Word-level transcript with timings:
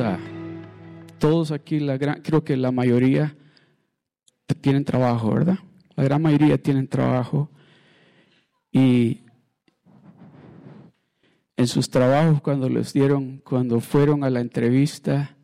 a, 0.00 0.18
todos 1.20 1.52
aquí, 1.52 1.78
la 1.78 1.96
gran, 1.96 2.20
creo 2.20 2.42
que 2.42 2.56
la 2.56 2.72
mayoría 2.72 3.36
tienen 4.60 4.84
trabajo, 4.84 5.32
¿verdad? 5.32 5.58
La 5.94 6.02
gran 6.02 6.20
mayoría 6.20 6.58
tienen 6.58 6.88
trabajo 6.88 7.50
y 8.72 9.20
en 11.56 11.66
sus 11.68 11.88
trabajos 11.88 12.42
cuando 12.42 12.68
les 12.68 12.92
dieron, 12.92 13.38
cuando 13.44 13.78
fueron 13.80 14.24
a 14.24 14.30
la 14.30 14.40
entrevista, 14.40 15.36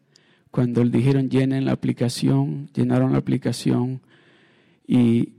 cuando 0.50 0.82
les 0.82 0.92
dijeron 0.92 1.30
llenen 1.30 1.64
la 1.64 1.72
aplicación, 1.72 2.68
llenaron 2.74 3.12
la 3.12 3.18
aplicación 3.18 4.02
y, 4.84 5.34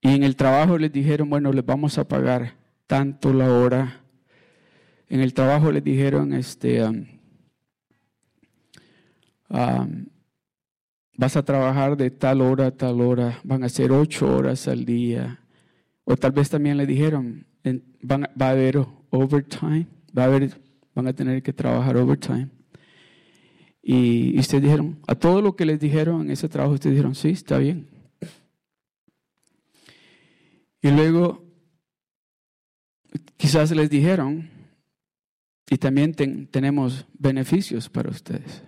y 0.00 0.08
en 0.14 0.22
el 0.22 0.34
trabajo 0.34 0.78
les 0.78 0.90
dijeron, 0.90 1.28
bueno, 1.28 1.52
les 1.52 1.64
vamos 1.64 1.98
a 1.98 2.08
pagar 2.08 2.54
tanto 2.86 3.34
la 3.34 3.52
hora. 3.52 4.00
En 5.08 5.20
el 5.20 5.34
trabajo 5.34 5.70
les 5.70 5.84
dijeron, 5.84 6.32
este, 6.32 6.82
um, 6.82 7.04
vas 9.48 11.36
a 11.36 11.44
trabajar 11.44 11.96
de 11.96 12.10
tal 12.10 12.40
hora 12.40 12.66
a 12.66 12.70
tal 12.70 13.00
hora, 13.00 13.40
van 13.44 13.64
a 13.64 13.68
ser 13.68 13.92
ocho 13.92 14.34
horas 14.34 14.68
al 14.68 14.84
día. 14.84 15.40
O 16.04 16.16
tal 16.16 16.32
vez 16.32 16.50
también 16.50 16.76
le 16.76 16.86
dijeron, 16.86 17.46
van, 18.02 18.28
va 18.40 18.48
a 18.48 18.50
haber 18.50 18.84
overtime, 19.10 19.86
va 20.16 20.24
a 20.24 20.26
haber, 20.26 20.60
van 20.94 21.08
a 21.08 21.12
tener 21.12 21.42
que 21.42 21.52
trabajar 21.52 21.96
overtime. 21.96 22.48
Y, 23.82 24.34
y 24.34 24.38
ustedes 24.38 24.64
dijeron, 24.64 24.98
a 25.06 25.14
todo 25.14 25.40
lo 25.40 25.54
que 25.54 25.66
les 25.66 25.78
dijeron 25.80 26.22
en 26.22 26.30
ese 26.30 26.48
trabajo, 26.48 26.74
ustedes 26.74 26.94
dijeron, 26.94 27.14
sí, 27.14 27.30
está 27.30 27.58
bien. 27.58 27.88
Y 30.82 30.90
luego, 30.90 31.44
quizás 33.36 33.70
les 33.72 33.90
dijeron, 33.90 34.48
y 35.68 35.78
también 35.78 36.14
tenemos 36.14 37.06
beneficios 37.18 37.88
para 37.88 38.10
ustedes. 38.10 38.62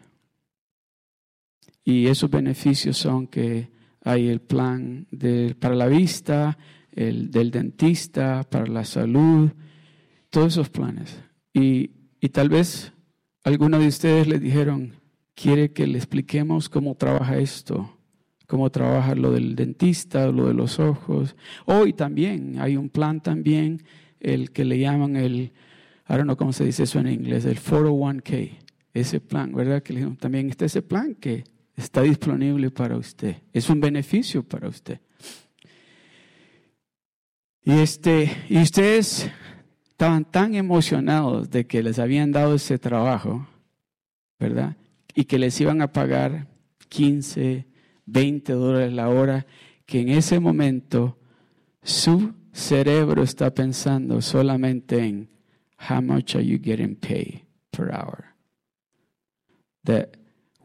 Y 1.88 2.08
esos 2.08 2.28
beneficios 2.28 2.98
son 2.98 3.26
que 3.28 3.70
hay 4.04 4.28
el 4.28 4.42
plan 4.42 5.06
de, 5.10 5.56
para 5.58 5.74
la 5.74 5.86
vista, 5.86 6.58
el 6.92 7.30
del 7.30 7.50
dentista, 7.50 8.44
para 8.44 8.66
la 8.66 8.84
salud, 8.84 9.50
todos 10.28 10.48
esos 10.52 10.68
planes. 10.68 11.18
Y, 11.54 11.92
y 12.20 12.28
tal 12.28 12.50
vez 12.50 12.92
algunos 13.42 13.80
de 13.80 13.86
ustedes 13.86 14.28
les 14.28 14.38
dijeron, 14.38 14.96
quiere 15.34 15.72
que 15.72 15.86
le 15.86 15.96
expliquemos 15.96 16.68
cómo 16.68 16.94
trabaja 16.94 17.38
esto, 17.38 17.96
cómo 18.46 18.68
trabaja 18.68 19.14
lo 19.14 19.32
del 19.32 19.56
dentista, 19.56 20.26
lo 20.26 20.48
de 20.48 20.52
los 20.52 20.78
ojos. 20.80 21.36
Hoy 21.64 21.94
también 21.94 22.60
hay 22.60 22.76
un 22.76 22.90
plan 22.90 23.22
también, 23.22 23.82
el 24.20 24.50
que 24.50 24.66
le 24.66 24.78
llaman 24.78 25.16
el, 25.16 25.52
don't 26.06 26.24
know 26.24 26.36
cómo 26.36 26.52
se 26.52 26.66
dice 26.66 26.82
eso 26.82 26.98
en 26.98 27.08
inglés, 27.08 27.46
el 27.46 27.58
401k, 27.58 28.58
ese 28.92 29.20
plan, 29.20 29.54
¿verdad? 29.54 29.82
Que 29.82 29.94
también 30.20 30.50
está 30.50 30.66
ese 30.66 30.82
plan 30.82 31.14
que 31.14 31.44
está 31.78 32.02
disponible 32.02 32.70
para 32.70 32.96
usted. 32.96 33.36
Es 33.52 33.70
un 33.70 33.80
beneficio 33.80 34.42
para 34.42 34.68
usted. 34.68 35.00
Y, 37.62 37.72
este, 37.72 38.30
y 38.48 38.58
ustedes 38.58 39.30
estaban 39.88 40.24
tan 40.24 40.54
emocionados 40.54 41.50
de 41.50 41.66
que 41.66 41.82
les 41.82 41.98
habían 41.98 42.32
dado 42.32 42.54
ese 42.54 42.78
trabajo, 42.78 43.46
¿verdad? 44.38 44.76
y 45.18 45.24
que 45.24 45.36
les 45.36 45.60
iban 45.60 45.82
a 45.82 45.92
pagar 45.92 46.46
15, 46.90 47.66
20 48.06 48.52
dólares 48.52 48.92
la 48.92 49.08
hora, 49.08 49.46
que 49.84 50.00
en 50.00 50.10
ese 50.10 50.38
momento 50.38 51.18
su 51.82 52.34
cerebro 52.52 53.24
está 53.24 53.52
pensando 53.52 54.22
solamente 54.22 55.04
en 55.04 55.28
how 55.90 56.00
much 56.00 56.36
are 56.36 56.46
you 56.46 56.56
getting 56.62 56.94
paid 56.94 57.40
per 57.72 57.90
hour. 57.90 58.26
That 59.82 60.10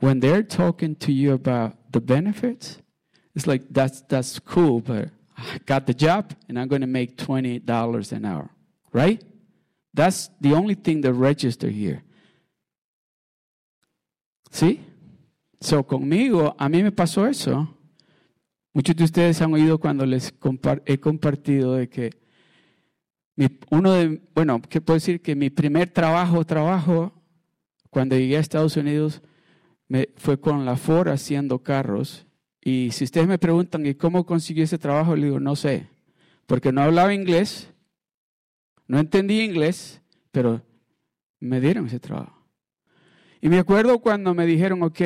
when 0.03 0.19
they're 0.19 0.43
talking 0.43 0.95
to 0.97 1.13
you 1.13 1.31
about 1.31 1.77
the 1.93 2.01
benefits, 2.01 2.77
it's 3.33 3.47
like 3.47 3.63
that's 3.71 4.01
that's 4.09 4.37
cool, 4.37 4.81
but 4.81 5.07
I 5.37 5.59
got 5.65 5.87
the 5.87 5.93
job 5.93 6.35
and 6.49 6.59
I'm 6.59 6.67
going 6.67 6.81
to 6.81 6.87
make 6.87 7.15
twenty 7.15 7.57
dollars 7.57 8.11
an 8.11 8.25
hour, 8.25 8.49
right? 8.91 9.23
That's 9.93 10.29
the 10.41 10.55
only 10.55 10.75
thing 10.75 10.99
that 11.03 11.13
register 11.13 11.69
here. 11.69 12.03
¿Sí? 14.51 14.81
So, 15.61 15.83
conmigo, 15.83 16.53
a 16.59 16.67
mí 16.67 16.83
me 16.83 16.91
pasó 16.91 17.25
eso. 17.25 17.69
Muchos 18.73 18.97
de 18.97 19.05
ustedes 19.05 19.41
han 19.41 19.53
oído 19.53 19.79
cuando 19.79 20.05
les 20.05 20.33
he 20.85 20.97
compartido 20.99 21.75
de 21.75 21.87
que 21.87 22.11
uno 23.69 23.93
de, 23.93 24.21
bueno, 24.35 24.61
¿qué 24.67 24.81
puedo 24.81 24.95
decir? 24.95 25.21
Que 25.21 25.33
mi 25.33 25.49
primer 25.49 25.89
trabajo, 25.91 26.43
trabajo, 26.43 27.13
cuando 27.89 28.17
llegué 28.17 28.35
a 28.35 28.41
Estados 28.41 28.75
Unidos, 28.75 29.21
me, 29.93 30.09
fue 30.15 30.39
con 30.39 30.65
la 30.65 30.75
Ford 30.75 31.09
haciendo 31.09 31.59
carros. 31.59 32.25
Y 32.59 32.89
si 32.93 33.03
ustedes 33.03 33.27
me 33.27 33.37
preguntan, 33.37 33.85
¿y 33.85 33.93
cómo 33.93 34.25
conseguí 34.25 34.63
ese 34.63 34.79
trabajo? 34.79 35.15
Le 35.15 35.27
digo, 35.27 35.39
no 35.39 35.55
sé, 35.55 35.85
porque 36.47 36.71
no 36.71 36.81
hablaba 36.81 37.13
inglés, 37.13 37.71
no 38.87 38.97
entendía 38.97 39.43
inglés, 39.43 40.01
pero 40.31 40.63
me 41.39 41.61
dieron 41.61 41.85
ese 41.85 41.99
trabajo. 41.99 42.43
Y 43.39 43.49
me 43.49 43.59
acuerdo 43.59 43.99
cuando 43.99 44.33
me 44.33 44.47
dijeron, 44.47 44.81
ok, 44.81 45.01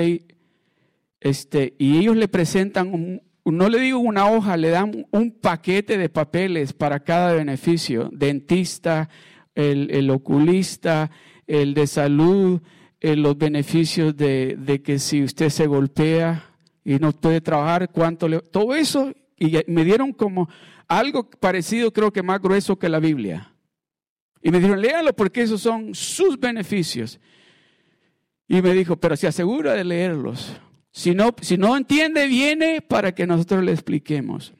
este, 1.19 1.75
y 1.77 1.97
ellos 1.97 2.15
le 2.15 2.29
presentan, 2.29 3.21
no 3.43 3.67
le 3.67 3.79
digo 3.79 3.99
una 3.99 4.31
hoja, 4.31 4.55
le 4.55 4.69
dan 4.69 5.05
un 5.11 5.31
paquete 5.31 5.97
de 5.97 6.07
papeles 6.07 6.71
para 6.71 7.01
cada 7.01 7.33
beneficio, 7.33 8.09
dentista, 8.13 9.09
el, 9.53 10.09
oculista, 10.11 11.11
el 11.45 11.73
de 11.73 11.87
salud, 11.87 12.61
eh, 12.99 13.15
los 13.15 13.37
beneficios 13.37 14.15
de, 14.15 14.55
de, 14.57 14.81
que 14.81 14.99
si 14.99 15.23
usted 15.23 15.49
se 15.49 15.67
golpea 15.67 16.43
y 16.83 16.95
no 16.95 17.11
puede 17.11 17.41
trabajar, 17.41 17.89
cuánto 17.91 18.27
le... 18.27 18.39
Todo 18.39 18.73
eso, 18.73 19.13
y 19.37 19.57
me 19.67 19.83
dieron 19.83 20.13
como 20.13 20.49
algo 20.87 21.29
parecido, 21.29 21.91
creo 21.91 22.11
que 22.11 22.23
más 22.23 22.41
grueso 22.41 22.77
que 22.79 22.89
la 22.89 22.99
Biblia. 22.99 23.53
Y 24.41 24.51
me 24.51 24.59
dijeron, 24.59 24.81
léalo 24.81 25.13
porque 25.13 25.41
esos 25.41 25.61
son 25.61 25.93
sus 25.93 26.39
beneficios. 26.39 27.19
Y 28.47 28.61
me 28.61 28.73
dijo, 28.73 28.95
pero 28.95 29.15
se 29.15 29.27
asegura 29.27 29.73
de 29.73 29.83
leerlos. 29.83 30.55
Si 30.91 31.13
no, 31.13 31.35
si 31.41 31.57
no 31.57 31.75
entiende, 31.75 32.27
viene 32.27 32.81
para 32.81 33.13
que 33.13 33.27
nosotros 33.27 33.63
le 33.63 33.73
expliquemos. 33.73 34.53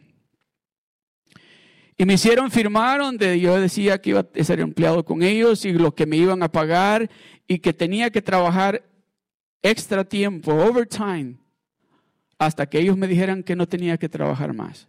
Y 1.98 2.06
me 2.06 2.14
hicieron 2.14 2.52
firmar 2.52 3.00
donde 3.00 3.40
yo 3.40 3.60
decía 3.60 4.00
que 4.00 4.12
iba 4.12 4.20
a 4.20 4.44
ser 4.44 4.60
empleado 4.60 5.04
con 5.04 5.24
ellos 5.24 5.66
y 5.66 5.74
lo 5.74 5.96
que 5.96 6.06
me 6.06 6.18
iban 6.18 6.44
a 6.44 6.52
pagar 6.52 7.10
y 7.48 7.60
que 7.60 7.74
tenía 7.74 8.10
que 8.10 8.22
trabajar 8.22 8.84
extra 9.62 10.04
tiempo, 10.04 10.54
overtime, 10.54 11.38
hasta 12.38 12.68
que 12.68 12.80
ellos 12.80 12.98
me 12.98 13.08
dijeran 13.08 13.44
que 13.44 13.56
no 13.56 13.68
tenía 13.68 13.98
que 13.98 14.10
trabajar 14.10 14.54
más. 14.54 14.88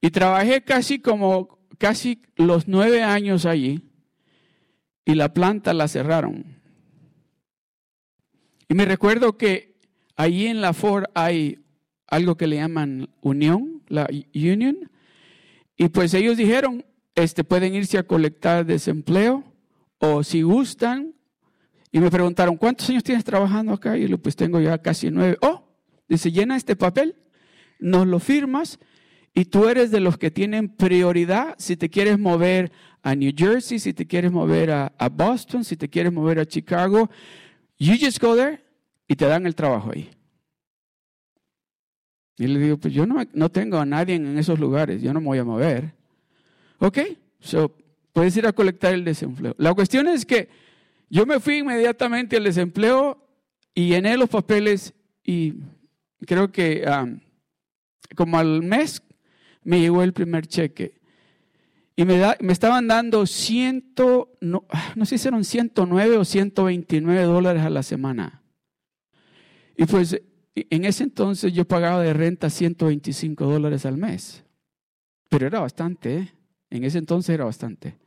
Y 0.00 0.10
trabajé 0.10 0.62
casi 0.62 1.00
como, 1.00 1.58
casi 1.78 2.22
los 2.36 2.68
nueve 2.68 3.02
años 3.02 3.44
allí 3.44 3.82
y 5.04 5.14
la 5.14 5.32
planta 5.32 5.74
la 5.74 5.88
cerraron. 5.88 6.56
Y 8.68 8.74
me 8.74 8.84
recuerdo 8.84 9.36
que 9.36 9.76
allí 10.16 10.46
en 10.46 10.60
la 10.60 10.72
Ford 10.72 11.04
hay 11.14 11.60
algo 12.06 12.36
que 12.36 12.46
le 12.46 12.56
llaman 12.56 13.08
unión, 13.20 13.82
la 13.88 14.08
union, 14.34 14.90
y 15.76 15.88
pues 15.88 16.14
ellos 16.14 16.36
dijeron, 16.36 16.84
este, 17.14 17.44
pueden 17.44 17.74
irse 17.74 17.98
a 17.98 18.06
colectar 18.06 18.64
desempleo 18.64 19.44
o 19.98 20.22
si 20.22 20.42
gustan. 20.42 21.14
Y 21.92 22.00
me 22.00 22.10
preguntaron, 22.10 22.56
¿cuántos 22.56 22.88
años 22.90 23.04
tienes 23.04 23.24
trabajando 23.24 23.72
acá? 23.72 23.96
Y 23.96 24.08
yo, 24.08 24.18
pues 24.18 24.36
tengo 24.36 24.60
ya 24.60 24.78
casi 24.78 25.10
nueve. 25.10 25.38
Oh, 25.40 25.64
dice, 26.08 26.30
llena 26.30 26.56
este 26.56 26.76
papel, 26.76 27.16
nos 27.78 28.06
lo 28.06 28.18
firmas 28.18 28.78
y 29.34 29.46
tú 29.46 29.68
eres 29.68 29.90
de 29.90 30.00
los 30.00 30.18
que 30.18 30.30
tienen 30.30 30.68
prioridad 30.68 31.54
si 31.58 31.76
te 31.76 31.90
quieres 31.90 32.18
mover 32.18 32.72
a 33.02 33.14
New 33.14 33.32
Jersey, 33.36 33.78
si 33.78 33.92
te 33.92 34.06
quieres 34.06 34.32
mover 34.32 34.70
a, 34.70 34.92
a 34.98 35.08
Boston, 35.08 35.62
si 35.62 35.76
te 35.76 35.88
quieres 35.88 36.12
mover 36.12 36.38
a 36.38 36.46
Chicago. 36.46 37.10
You 37.78 37.94
just 38.00 38.20
go 38.20 38.34
there 38.34 38.62
y 39.06 39.14
te 39.14 39.26
dan 39.26 39.46
el 39.46 39.54
trabajo 39.54 39.92
ahí. 39.92 40.10
Y 42.38 42.46
le 42.46 42.58
digo, 42.58 42.76
pues 42.76 42.92
yo 42.92 43.06
no, 43.06 43.22
no 43.32 43.48
tengo 43.50 43.78
a 43.78 43.86
nadie 43.86 44.16
en 44.16 44.38
esos 44.38 44.58
lugares, 44.58 45.00
yo 45.00 45.12
no 45.12 45.20
me 45.20 45.26
voy 45.26 45.38
a 45.38 45.44
mover. 45.44 45.94
Ok, 46.78 46.98
so, 47.40 47.74
puedes 48.16 48.34
ir 48.34 48.46
a 48.46 48.54
colectar 48.54 48.94
el 48.94 49.04
desempleo. 49.04 49.54
La 49.58 49.74
cuestión 49.74 50.08
es 50.08 50.24
que 50.24 50.48
yo 51.10 51.26
me 51.26 51.38
fui 51.38 51.58
inmediatamente 51.58 52.38
al 52.38 52.44
desempleo 52.44 53.28
y 53.74 53.88
llené 53.88 54.16
los 54.16 54.30
papeles 54.30 54.94
y 55.22 55.56
creo 56.26 56.50
que 56.50 56.82
um, 56.88 57.20
como 58.16 58.38
al 58.38 58.62
mes 58.62 59.02
me 59.64 59.80
llegó 59.80 60.02
el 60.02 60.14
primer 60.14 60.46
cheque. 60.46 60.98
Y 61.94 62.06
me, 62.06 62.18
me 62.40 62.54
estaban 62.54 62.88
dando 62.88 63.26
ciento, 63.26 64.32
no, 64.40 64.64
no 64.94 65.04
sé 65.04 65.18
si 65.18 65.28
eran 65.28 65.44
109 65.44 66.16
o 66.16 66.24
129 66.24 67.22
dólares 67.22 67.64
a 67.64 67.68
la 67.68 67.82
semana. 67.82 68.40
Y 69.76 69.84
pues 69.84 70.22
en 70.54 70.86
ese 70.86 71.04
entonces 71.04 71.52
yo 71.52 71.68
pagaba 71.68 72.00
de 72.00 72.14
renta 72.14 72.48
125 72.48 73.44
dólares 73.44 73.84
al 73.84 73.98
mes. 73.98 74.42
Pero 75.28 75.46
era 75.46 75.60
bastante, 75.60 76.16
¿eh? 76.16 76.32
En 76.70 76.82
ese 76.82 76.96
entonces 76.96 77.34
era 77.34 77.44
bastante. 77.44 78.05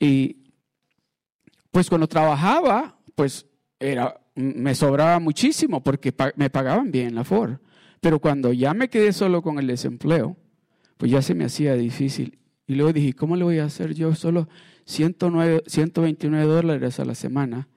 Y 0.00 0.52
pues 1.70 1.88
cuando 1.88 2.06
trabajaba, 2.06 2.98
pues 3.14 3.46
era, 3.78 4.20
me 4.34 4.74
sobraba 4.74 5.18
muchísimo 5.18 5.82
porque 5.82 6.14
me 6.36 6.50
pagaban 6.50 6.90
bien 6.90 7.14
la 7.14 7.24
Ford. 7.24 7.58
Pero 8.00 8.20
cuando 8.20 8.52
ya 8.52 8.74
me 8.74 8.88
quedé 8.88 9.12
solo 9.12 9.42
con 9.42 9.58
el 9.58 9.66
desempleo, 9.66 10.36
pues 10.96 11.10
ya 11.10 11.22
se 11.22 11.34
me 11.34 11.44
hacía 11.44 11.74
difícil. 11.74 12.38
Y 12.66 12.74
luego 12.74 12.92
dije, 12.92 13.14
¿cómo 13.14 13.36
le 13.36 13.44
voy 13.44 13.58
a 13.58 13.64
hacer 13.64 13.94
yo 13.94 14.14
solo 14.14 14.48
109, 14.84 15.64
129 15.66 16.44
dólares 16.44 17.00
a 17.00 17.04
la 17.04 17.14
semana? 17.14 17.68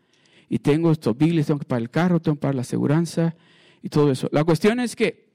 Y 0.50 0.60
tengo 0.60 0.92
estos 0.92 1.18
billes, 1.18 1.48
tengo 1.48 1.60
que 1.60 1.66
pagar 1.66 1.82
el 1.82 1.90
carro, 1.90 2.20
tengo 2.20 2.36
que 2.36 2.42
pagar 2.42 2.56
la 2.56 2.62
aseguranza 2.62 3.36
y 3.82 3.90
todo 3.90 4.12
eso. 4.12 4.28
La 4.32 4.44
cuestión 4.44 4.80
es 4.80 4.96
que 4.96 5.32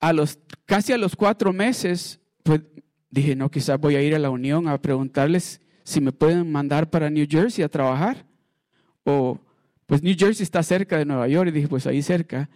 a 0.00 0.12
los, 0.12 0.38
casi 0.64 0.92
a 0.92 0.98
los 0.98 1.16
cuatro 1.16 1.52
meses, 1.52 2.20
pues 2.42 2.62
dije, 3.10 3.36
no, 3.36 3.50
quizás 3.50 3.78
voy 3.78 3.96
a 3.96 4.02
ir 4.02 4.14
a 4.14 4.18
la 4.18 4.30
Unión 4.30 4.68
a 4.68 4.80
preguntarles 4.80 5.60
si 5.86 6.00
me 6.00 6.10
pueden 6.10 6.50
mandar 6.50 6.90
para 6.90 7.08
New 7.08 7.26
Jersey 7.30 7.62
a 7.62 7.68
trabajar. 7.68 8.26
O, 9.04 9.38
pues 9.86 10.02
New 10.02 10.16
Jersey 10.18 10.42
está 10.42 10.64
cerca 10.64 10.98
de 10.98 11.04
Nueva 11.04 11.28
York. 11.28 11.48
Y 11.48 11.52
dije, 11.52 11.68
pues 11.68 11.86
ahí 11.86 12.02
cerca. 12.02 12.50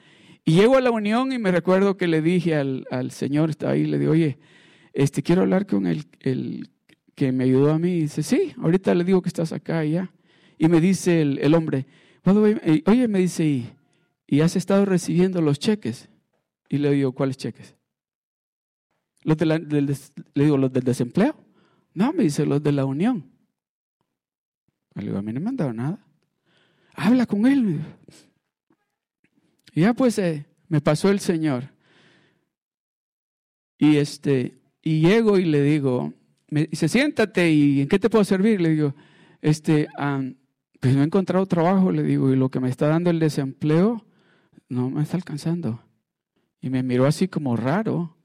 Y 0.44 0.56
llego 0.56 0.76
a 0.76 0.80
la 0.80 0.90
Unión 0.90 1.32
y 1.32 1.38
me 1.38 1.52
recuerdo 1.52 1.96
que 1.96 2.08
le 2.08 2.22
dije 2.22 2.56
al, 2.56 2.86
al 2.90 3.12
Señor, 3.12 3.48
está 3.48 3.70
ahí, 3.70 3.86
le 3.86 4.00
digo, 4.00 4.12
oye, 4.12 4.38
este, 4.92 5.22
quiero 5.22 5.42
hablar 5.42 5.64
con 5.66 5.86
el, 5.86 6.06
el, 6.18 6.70
que 7.14 7.30
me 7.30 7.44
ayudó 7.44 7.70
a 7.70 7.78
mí. 7.78 7.92
Y 7.92 8.00
dice, 8.02 8.24
sí, 8.24 8.52
ahorita 8.60 8.96
le 8.96 9.04
digo 9.04 9.22
que 9.22 9.28
estás 9.28 9.52
acá 9.52 9.84
y 9.84 9.92
ya. 9.92 10.12
Y 10.58 10.66
me 10.66 10.80
dice 10.80 11.22
el, 11.22 11.38
el 11.38 11.54
hombre, 11.54 11.86
oye, 12.86 13.06
me 13.06 13.20
dice, 13.20 13.44
¿y, 13.44 13.70
¿y 14.26 14.40
has 14.40 14.56
estado 14.56 14.84
recibiendo 14.86 15.40
los 15.40 15.60
cheques? 15.60 16.08
Y 16.68 16.78
le 16.78 16.90
digo, 16.90 17.12
¿cuáles 17.12 17.36
cheques? 17.36 17.76
Los 19.22 19.36
de 19.36 19.46
del, 19.60 19.96
le 20.34 20.44
digo, 20.44 20.56
¿los 20.56 20.72
del 20.72 20.82
desempleo? 20.82 21.36
No, 21.94 22.12
me 22.12 22.24
dice, 22.24 22.46
los 22.46 22.62
de 22.62 22.72
la 22.72 22.84
unión. 22.84 23.30
Le 24.94 25.04
digo, 25.04 25.18
a 25.18 25.22
mí 25.22 25.32
no 25.32 25.40
me 25.40 25.48
han 25.48 25.56
dado 25.56 25.72
nada. 25.72 26.04
Habla 26.94 27.26
con 27.26 27.46
él. 27.46 27.80
Y 29.72 29.82
ya 29.82 29.94
pues 29.94 30.18
eh, 30.18 30.46
me 30.68 30.80
pasó 30.80 31.10
el 31.10 31.20
Señor. 31.20 31.70
Y 33.78 33.96
este, 33.96 34.60
y 34.82 35.00
llego 35.00 35.38
y 35.38 35.44
le 35.44 35.62
digo, 35.62 36.12
me 36.48 36.66
dice, 36.66 36.88
siéntate 36.88 37.50
y 37.50 37.80
¿en 37.80 37.88
qué 37.88 37.98
te 37.98 38.10
puedo 38.10 38.24
servir? 38.24 38.60
Le 38.60 38.70
digo, 38.70 38.94
este, 39.40 39.88
pues 40.80 40.94
no 40.94 41.02
he 41.02 41.04
encontrado 41.04 41.46
trabajo, 41.46 41.90
le 41.92 42.02
digo, 42.02 42.32
y 42.32 42.36
lo 42.36 42.50
que 42.50 42.60
me 42.60 42.68
está 42.68 42.88
dando 42.88 43.10
el 43.10 43.18
desempleo 43.18 44.04
no 44.68 44.90
me 44.90 45.02
está 45.02 45.16
alcanzando. 45.16 45.82
Y 46.60 46.70
me 46.70 46.82
miró 46.82 47.06
así 47.06 47.28
como 47.28 47.56
raro. 47.56 48.16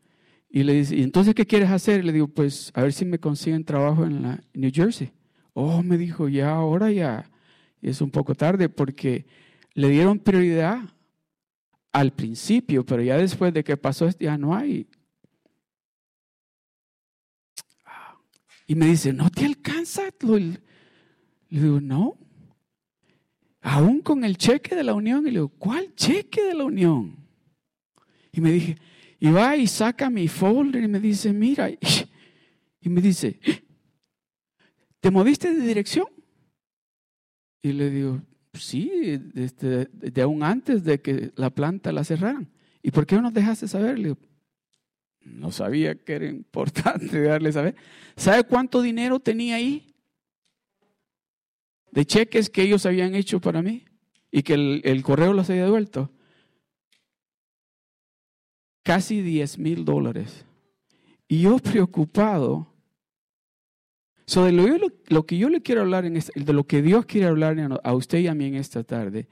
Y 0.55 0.63
le 0.63 0.71
dice, 0.71 0.95
¿y 0.95 1.03
entonces 1.03 1.35
qué 1.35 1.45
quieres 1.45 1.69
hacer? 1.69 2.05
le 2.05 2.13
digo, 2.13 2.29
pues 2.29 2.71
a 2.75 2.81
ver 2.81 2.93
si 2.93 3.03
me 3.03 3.19
consiguen 3.19 3.65
trabajo 3.65 4.05
en 4.05 4.21
la 4.21 4.41
New 4.53 4.71
Jersey. 4.73 5.11
Oh, 5.51 5.83
me 5.83 5.97
dijo, 5.97 6.29
ya 6.29 6.51
ahora 6.51 6.89
ya 6.93 7.29
es 7.81 7.99
un 7.99 8.09
poco 8.09 8.35
tarde 8.35 8.69
porque 8.69 9.25
le 9.73 9.89
dieron 9.89 10.17
prioridad 10.17 10.79
al 11.91 12.13
principio, 12.13 12.85
pero 12.85 13.03
ya 13.03 13.17
después 13.17 13.53
de 13.53 13.65
que 13.65 13.75
pasó 13.75 14.07
ya 14.17 14.37
no 14.37 14.55
hay. 14.55 14.87
Y 18.65 18.75
me 18.75 18.85
dice, 18.85 19.11
¿no 19.11 19.29
te 19.29 19.43
alcanza? 19.43 20.03
Le 20.21 20.61
digo, 21.49 21.81
no. 21.81 22.17
Aún 23.59 23.99
con 23.99 24.23
el 24.23 24.37
cheque 24.37 24.73
de 24.73 24.85
la 24.85 24.93
unión. 24.93 25.27
Y 25.27 25.31
le 25.31 25.39
digo, 25.39 25.49
¿cuál 25.49 25.93
cheque 25.95 26.41
de 26.45 26.53
la 26.53 26.63
unión? 26.63 27.17
Y 28.31 28.39
me 28.39 28.53
dije, 28.53 28.77
y 29.19 29.31
va 29.31 29.55
y 29.55 29.67
saca 29.67 30.09
mi 30.09 30.27
folder 30.27 30.83
y 30.83 30.87
me 30.87 30.99
dice, 30.99 31.31
mira, 31.31 31.69
y 31.69 32.89
me 32.89 33.01
dice, 33.01 33.39
¿te 34.99 35.11
moviste 35.11 35.53
de 35.53 35.65
dirección? 35.65 36.07
Y 37.61 37.71
le 37.71 37.89
digo, 37.89 38.21
sí, 38.53 39.17
desde, 39.33 39.85
de 39.91 40.21
aún 40.21 40.43
antes 40.43 40.83
de 40.83 41.01
que 41.01 41.31
la 41.35 41.49
planta 41.49 41.91
la 41.91 42.03
cerraran. 42.03 42.51
¿Y 42.83 42.91
por 42.91 43.05
qué 43.05 43.15
no 43.15 43.23
nos 43.23 43.33
dejaste 43.33 43.67
saber? 43.67 43.97
Le 43.97 44.09
digo, 44.09 44.17
no 45.21 45.51
sabía 45.51 45.95
que 45.95 46.13
era 46.13 46.27
importante 46.27 47.21
darle 47.23 47.51
saber. 47.51 47.75
¿Sabe 48.15 48.43
cuánto 48.43 48.81
dinero 48.81 49.19
tenía 49.19 49.55
ahí? 49.55 49.95
De 51.91 52.05
cheques 52.05 52.49
que 52.49 52.61
ellos 52.61 52.85
habían 52.85 53.15
hecho 53.15 53.39
para 53.39 53.61
mí 53.61 53.85
y 54.29 54.43
que 54.43 54.53
el, 54.53 54.81
el 54.83 55.01
correo 55.01 55.33
los 55.33 55.49
había 55.49 55.63
devuelto 55.63 56.11
casi 58.85 59.21
10 59.21 59.57
mil 59.57 59.83
dólares. 59.83 60.45
Y 61.27 61.41
yo 61.41 61.57
preocupado. 61.57 62.67
So 64.27 64.45
de 64.45 64.51
lo, 64.51 65.25
que 65.25 65.37
yo 65.37 65.49
le 65.49 65.61
quiero 65.61 65.81
hablar, 65.81 66.09
de 66.09 66.53
lo 66.53 66.63
que 66.65 66.81
Dios 66.81 67.05
quiere 67.05 67.27
hablar 67.27 67.79
a 67.83 67.93
usted 67.93 68.19
y 68.19 68.27
a 68.27 68.35
mí 68.35 68.45
en 68.45 68.55
esta 68.55 68.83
tarde, 68.83 69.27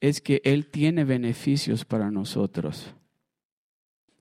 es 0.00 0.20
que 0.20 0.40
Él 0.44 0.66
tiene 0.66 1.04
beneficios 1.04 1.84
para 1.84 2.10
nosotros. 2.10 2.94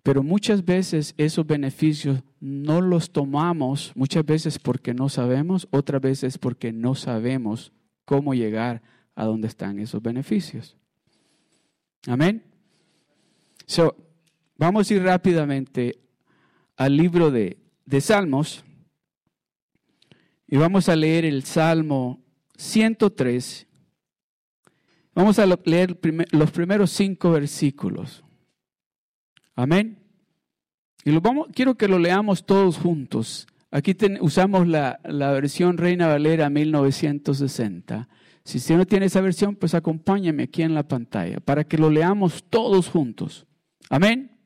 Pero 0.02 0.24
muchas 0.24 0.64
veces 0.64 1.14
esos 1.18 1.46
beneficios 1.46 2.24
no 2.40 2.82
los 2.82 3.12
tomamos, 3.12 3.92
muchas 3.96 4.26
veces 4.26 4.60
porque 4.60 4.94
no 4.94 5.10
sabemos, 5.10 5.68
otras 5.72 6.02
veces 6.02 6.38
porque 6.38 6.72
no 6.72 6.96
sabemos 6.96 7.74
cómo 8.06 8.34
llegar 8.34 8.82
a 9.16 9.26
donde 9.26 9.48
están 9.48 9.80
esos 9.80 10.02
beneficios. 10.02 10.78
Amén. 12.08 12.44
So, 13.66 13.96
Vamos 14.60 14.92
a 14.92 14.94
ir 14.94 15.04
rápidamente 15.04 16.02
al 16.76 16.98
libro 16.98 17.32
de, 17.32 17.58
Salmos 18.02 18.66
y 20.46 20.58
vamos 20.58 20.90
a 20.90 20.98
leer 20.98 21.24
el 21.24 21.46
Salmo 21.46 22.22
103. 22.58 23.66
Vamos 25.16 25.40
a 25.40 25.46
leer 25.46 25.98
los 26.32 26.52
primeros 26.52 26.92
cinco 26.92 27.32
versículos. 27.32 28.22
Amén. 29.56 29.98
Y 31.06 31.12
lo 31.12 31.22
vamos, 31.22 31.48
quiero 31.56 31.76
que 31.76 31.88
lo 31.88 31.98
leamos 31.98 32.46
todos 32.46 32.78
juntos. 32.78 33.48
Aquí 33.72 33.96
usamos 34.20 34.68
la, 34.68 35.00
la, 35.06 35.32
versión 35.32 35.78
Reina 35.78 36.08
Valera 36.08 36.50
1960. 36.50 38.10
Si 38.44 38.58
usted 38.58 38.76
no 38.76 38.86
tiene 38.86 39.06
esa 39.06 39.22
versión, 39.22 39.56
pues 39.56 39.74
acompáñame 39.74 40.44
aquí 40.44 40.64
en 40.64 40.74
la 40.74 40.86
pantalla 40.86 41.40
para 41.40 41.64
que 41.64 41.78
lo 41.78 41.90
leamos 41.90 42.44
todos 42.50 42.90
juntos. 42.90 43.48
Amén 43.90 44.39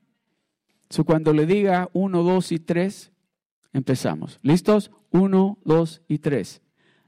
cuando 1.02 1.34
le 1.34 1.46
diga 1.46 1.90
uno, 1.94 2.22
dos 2.22 2.52
y 2.52 2.60
tres, 2.60 3.12
empezamos. 3.74 4.40
¿Listos? 4.44 4.92
Uno, 5.10 5.58
dos 5.66 6.02
y 6.08 6.20
tres. 6.20 6.62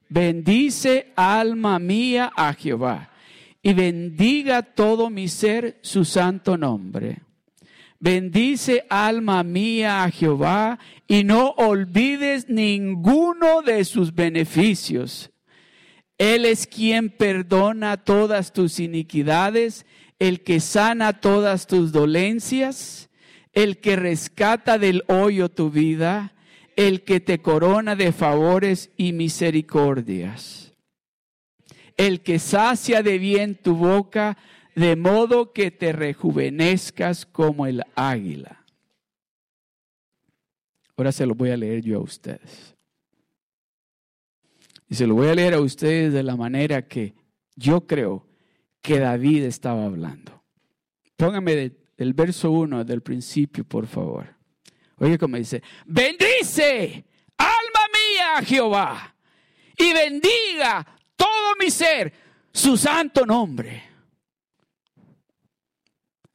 Bendice 0.10 1.14
alma 1.16 1.80
mía 1.80 2.32
a 2.36 2.54
Jehová 2.54 3.12
y 3.62 3.74
bendiga 3.74 4.62
todo 4.62 5.10
mi 5.10 5.28
ser 5.28 5.80
su 5.82 6.06
santo 6.06 6.58
nombre. 6.58 7.22
Bendice 8.00 8.86
alma 8.90 9.44
mía 9.44 10.04
a 10.04 10.12
Jehová 10.12 10.80
y 11.08 11.24
no 11.24 11.50
olvides 11.58 12.50
ninguno 12.50 13.62
de 13.62 13.84
sus 13.86 14.14
beneficios. 14.14 15.32
Él 16.18 16.46
es 16.46 16.68
quien 16.68 17.10
perdona 17.10 17.98
todas 17.98 18.54
tus 18.54 18.80
iniquidades, 18.80 19.86
el 20.20 20.42
que 20.42 20.60
sana 20.60 21.20
todas 21.20 21.68
tus 21.68 21.92
dolencias 21.92 23.10
el 23.56 23.80
que 23.80 23.96
rescata 23.96 24.78
del 24.78 25.04
hoyo 25.08 25.50
tu 25.50 25.72
vida, 25.72 26.34
el 26.76 27.04
que 27.04 27.22
te 27.22 27.42
corona 27.42 27.96
de 27.96 28.12
favores 28.12 28.92
y 28.98 29.14
misericordias, 29.14 30.74
el 31.98 32.22
que 32.22 32.38
sacia 32.38 33.02
de 33.02 33.18
bien 33.18 33.56
tu 33.56 33.76
boca, 33.76 34.38
de 34.76 34.98
modo 34.98 35.54
que 35.54 35.72
te 35.72 35.94
rejuvenezcas 35.94 37.26
como 37.26 37.66
el 37.66 37.82
águila. 37.96 38.66
Ahora 40.98 41.14
se 41.14 41.26
lo 41.26 41.34
voy 41.34 41.50
a 41.52 41.58
leer 41.58 41.82
yo 41.82 42.00
a 42.00 42.04
ustedes. 42.04 42.76
Y 44.90 44.96
se 44.96 45.08
lo 45.08 45.16
voy 45.16 45.30
a 45.30 45.36
leer 45.36 45.54
a 45.54 45.62
ustedes 45.62 46.12
de 46.14 46.24
la 46.24 46.36
manera 46.36 46.88
que 46.88 47.16
yo 47.56 47.88
creo 47.88 48.28
que 48.82 49.00
David 49.00 49.44
estaba 49.44 49.86
hablando. 49.86 50.44
Póngame 51.16 51.56
de 51.56 51.85
el 51.98 52.14
verso 52.14 52.52
1 52.52 52.84
del 52.84 53.02
principio, 53.02 53.64
por 53.64 53.88
favor. 53.88 54.36
Oye 54.98 55.18
como 55.18 55.38
dice, 55.38 55.62
bendice 55.86 57.06
alma 57.38 57.82
mía 57.94 58.38
a 58.38 58.42
Jehová 58.44 59.16
y 59.78 59.94
bendiga 59.94 60.86
todo 61.16 61.56
mi 61.60 61.70
ser 61.70 62.14
su 62.52 62.78
santo 62.78 63.26
nombre. 63.26 63.84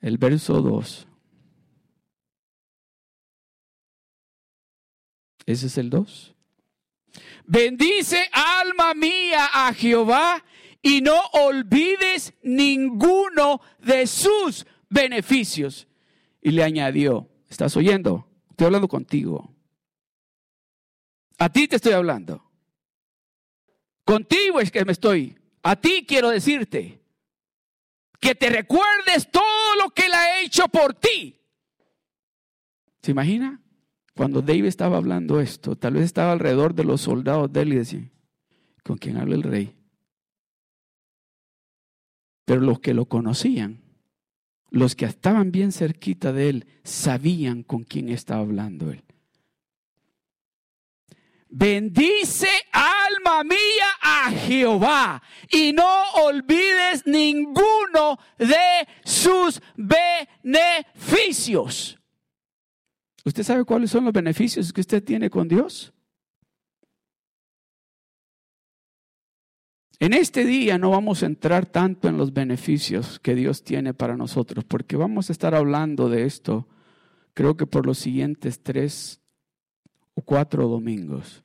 El 0.00 0.18
verso 0.18 0.60
2. 0.60 1.06
Ese 5.46 5.66
es 5.66 5.78
el 5.78 5.90
2. 5.90 6.34
Bendice 7.44 8.28
alma 8.32 8.94
mía 8.94 9.48
a 9.52 9.72
Jehová 9.74 10.44
y 10.82 11.00
no 11.00 11.20
olvides 11.32 12.34
ninguno 12.42 13.60
de 13.78 14.06
sus 14.06 14.66
beneficios. 14.90 15.86
Y 16.42 16.50
le 16.50 16.62
añadió, 16.62 17.28
¿estás 17.48 17.76
oyendo? 17.76 18.26
Estoy 18.50 18.66
hablando 18.66 18.88
contigo. 18.88 19.54
A 21.38 21.50
ti 21.50 21.66
te 21.66 21.76
estoy 21.76 21.92
hablando. 21.92 22.50
Contigo 24.04 24.60
es 24.60 24.70
que 24.70 24.84
me 24.84 24.92
estoy 24.92 25.38
A 25.62 25.76
ti 25.76 26.04
quiero 26.06 26.30
decirte 26.30 27.00
que 28.18 28.34
te 28.34 28.50
recuerdes 28.50 29.30
todo 29.30 29.76
lo 29.82 29.90
que 29.90 30.06
Él 30.06 30.12
ha 30.12 30.40
hecho 30.40 30.68
por 30.68 30.94
ti. 30.94 31.38
¿Se 33.02 33.12
imagina? 33.12 33.60
Cuando 34.14 34.42
David 34.42 34.66
estaba 34.66 34.98
hablando 34.98 35.40
esto, 35.40 35.76
tal 35.76 35.94
vez 35.94 36.04
estaba 36.04 36.32
alrededor 36.32 36.74
de 36.74 36.84
los 36.84 37.00
soldados 37.00 37.50
de 37.50 37.62
él 37.62 37.72
y 37.72 37.76
decía, 37.76 38.10
¿con 38.84 38.98
quién 38.98 39.16
habla 39.16 39.34
el 39.34 39.42
rey? 39.42 39.74
Pero 42.44 42.60
los 42.60 42.80
que 42.80 42.92
lo 42.92 43.06
conocían, 43.06 43.80
los 44.70 44.96
que 44.96 45.04
estaban 45.04 45.52
bien 45.52 45.72
cerquita 45.72 46.32
de 46.32 46.48
él, 46.48 46.66
sabían 46.84 47.62
con 47.62 47.84
quién 47.84 48.08
estaba 48.08 48.40
hablando 48.40 48.90
él. 48.90 49.04
Bendice 51.52 52.46
alma 52.72 53.42
mía 53.42 53.88
a 54.00 54.30
Jehová 54.30 55.20
y 55.50 55.72
no 55.72 56.04
olvides 56.24 57.04
ninguno 57.06 58.20
de 58.38 58.86
sus 59.04 59.60
beneficios. 59.76 61.98
¿Usted 63.24 63.42
sabe 63.42 63.64
cuáles 63.64 63.90
son 63.90 64.04
los 64.04 64.12
beneficios 64.12 64.72
que 64.72 64.80
usted 64.80 65.02
tiene 65.02 65.28
con 65.28 65.48
Dios? 65.48 65.92
En 70.00 70.14
este 70.14 70.46
día 70.46 70.78
no 70.78 70.90
vamos 70.90 71.22
a 71.22 71.26
entrar 71.26 71.66
tanto 71.66 72.08
en 72.08 72.16
los 72.16 72.32
beneficios 72.32 73.18
que 73.18 73.34
Dios 73.34 73.62
tiene 73.62 73.92
para 73.92 74.16
nosotros, 74.16 74.64
porque 74.64 74.96
vamos 74.96 75.28
a 75.28 75.32
estar 75.32 75.54
hablando 75.54 76.08
de 76.08 76.24
esto, 76.24 76.66
creo 77.34 77.54
que 77.54 77.66
por 77.66 77.84
los 77.84 77.98
siguientes 77.98 78.62
tres 78.62 79.20
o 80.14 80.22
cuatro 80.22 80.66
domingos. 80.68 81.44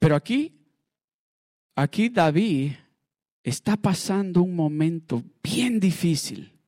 Pero 0.00 0.16
aquí, 0.16 0.52
aquí 1.76 2.08
David 2.08 2.72
está 3.44 3.76
pasando 3.76 4.42
un 4.42 4.56
momento 4.56 5.22
bien 5.44 5.78
difícil. 5.78 6.59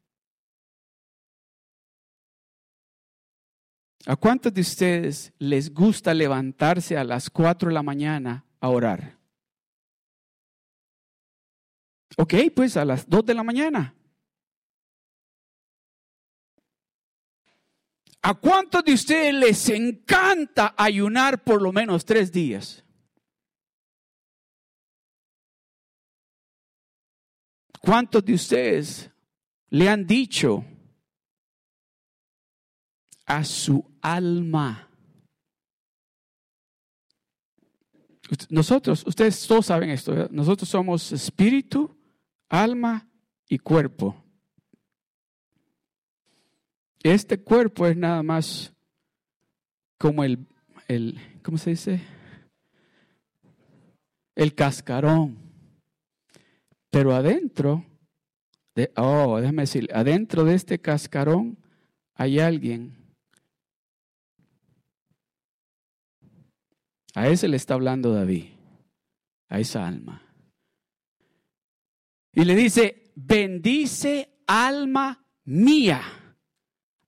¿A 4.07 4.17
cuántos 4.17 4.53
de 4.53 4.61
ustedes 4.61 5.33
les 5.39 5.73
gusta 5.73 6.13
levantarse 6.13 6.97
a 6.97 7.05
las 7.05 7.31
4 7.31 7.69
de 7.69 7.75
la 7.75 7.83
mañana 7.83 8.45
a 8.61 8.69
orar? 8.69 9.19
Ok, 12.17 12.35
pues 12.55 12.77
a 12.77 12.85
las 12.85 13.09
2 13.09 13.25
de 13.25 13.35
la 13.35 13.45
mañana. 13.45 13.95
¿A 18.23 18.35
cuántos 18.35 18.85
de 18.85 18.93
ustedes 18.93 19.35
les 19.35 19.69
encanta 19.69 20.75
ayunar 20.77 21.43
por 21.43 21.61
lo 21.61 21.73
menos 21.73 22.05
tres 22.05 22.31
días? 22.31 22.85
¿Cuántos 27.81 28.25
de 28.25 28.35
ustedes 28.35 29.11
le 29.71 29.89
han 29.89 30.07
dicho 30.07 30.65
a 33.33 33.45
su 33.45 33.83
alma. 34.03 34.91
Nosotros, 38.51 39.07
ustedes 39.07 39.47
todos 39.47 39.67
saben 39.67 39.89
esto, 39.89 40.29
nosotros 40.31 40.69
somos 40.69 41.13
espíritu, 41.13 41.97
alma 42.51 43.09
y 43.49 43.59
cuerpo. 43.59 44.23
Este 47.03 47.41
cuerpo 47.41 47.87
es 47.87 47.97
nada 47.97 48.23
más 48.23 48.75
como 49.99 50.25
el, 50.25 50.47
el 50.89 51.19
¿cómo 51.43 51.57
se 51.57 51.71
dice? 51.71 52.03
El 54.35 54.55
cascarón. 54.55 55.39
Pero 56.91 57.15
adentro, 57.15 57.83
de, 58.75 58.93
oh, 58.97 59.41
déjame 59.41 59.63
decir, 59.63 59.89
adentro 59.95 60.45
de 60.45 60.55
este 60.55 60.79
cascarón 60.79 61.59
hay 62.15 62.39
alguien 62.39 63.02
A 67.15 67.29
ese 67.29 67.49
le 67.49 67.57
está 67.57 67.75
hablando 67.75 68.13
David, 68.13 68.47
a 69.49 69.61
esa 69.61 69.87
alma. 69.87 70.23
Y 72.33 72.45
le 72.45 72.55
dice, 72.55 73.13
bendice 73.15 74.39
alma 74.47 75.27
mía 75.45 76.03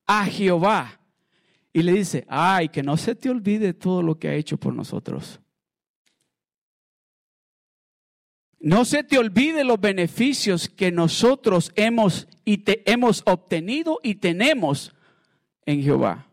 a 0.06 0.26
Jehová. 0.26 1.00
Y 1.72 1.82
le 1.82 1.92
dice, 1.92 2.24
ay, 2.28 2.68
que 2.68 2.82
no 2.82 2.96
se 2.96 3.14
te 3.14 3.30
olvide 3.30 3.74
todo 3.74 4.02
lo 4.02 4.18
que 4.18 4.28
ha 4.28 4.34
hecho 4.34 4.58
por 4.58 4.74
nosotros. 4.74 5.40
No 8.60 8.84
se 8.84 9.02
te 9.02 9.18
olvide 9.18 9.64
los 9.64 9.80
beneficios 9.80 10.68
que 10.68 10.92
nosotros 10.92 11.72
hemos, 11.74 12.28
y 12.44 12.58
te, 12.58 12.88
hemos 12.90 13.22
obtenido 13.26 14.00
y 14.02 14.14
tenemos 14.14 14.94
en 15.66 15.82
Jehová. 15.82 16.28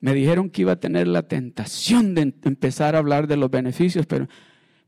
Me 0.00 0.14
dijeron 0.14 0.50
que 0.50 0.62
iba 0.62 0.72
a 0.72 0.80
tener 0.80 1.08
la 1.08 1.22
tentación 1.22 2.14
de 2.14 2.34
empezar 2.42 2.94
a 2.94 2.98
hablar 2.98 3.26
de 3.26 3.36
los 3.36 3.50
beneficios, 3.50 4.06
pero 4.06 4.28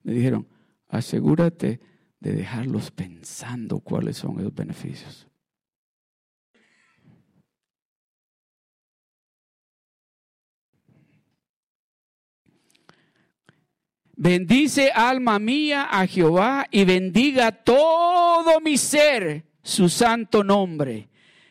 me 0.03 0.13
dijeron, 0.13 0.47
asegúrate 0.89 1.81
de 2.21 2.33
dejarlos 2.33 2.91
pensando 2.91 3.81
cuáles 3.81 4.17
son 4.17 4.39
esos 4.41 4.55
beneficios. 4.55 5.29
Bendice 14.21 14.91
alma 14.91 15.39
mía 15.39 15.87
a 15.91 16.05
Jehová 16.09 16.67
y 16.73 16.85
bendiga 16.85 17.53
todo 17.53 18.61
mi 18.61 18.77
ser 18.77 19.45
su 19.63 19.89
santo 19.89 20.43
nombre. 20.43 21.09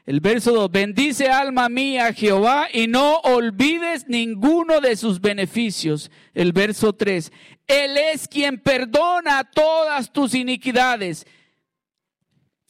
El 0.07 0.21
verso 0.21 0.53
2, 0.53 0.71
bendice 0.71 1.27
alma 1.27 1.67
mía 1.67 2.13
Jehová 2.13 2.69
y 2.71 2.87
no 2.87 3.17
olvides 3.17 4.07
ninguno 4.07 4.79
de 4.79 4.95
sus 4.95 5.19
beneficios. 5.19 6.09
El 6.33 6.53
verso 6.53 6.93
3, 6.93 7.29
Él 7.67 7.97
es 7.97 8.29
quien 8.29 8.57
perdona 8.57 9.43
todas 9.43 10.13
tus 10.13 10.33
iniquidades, 10.33 11.27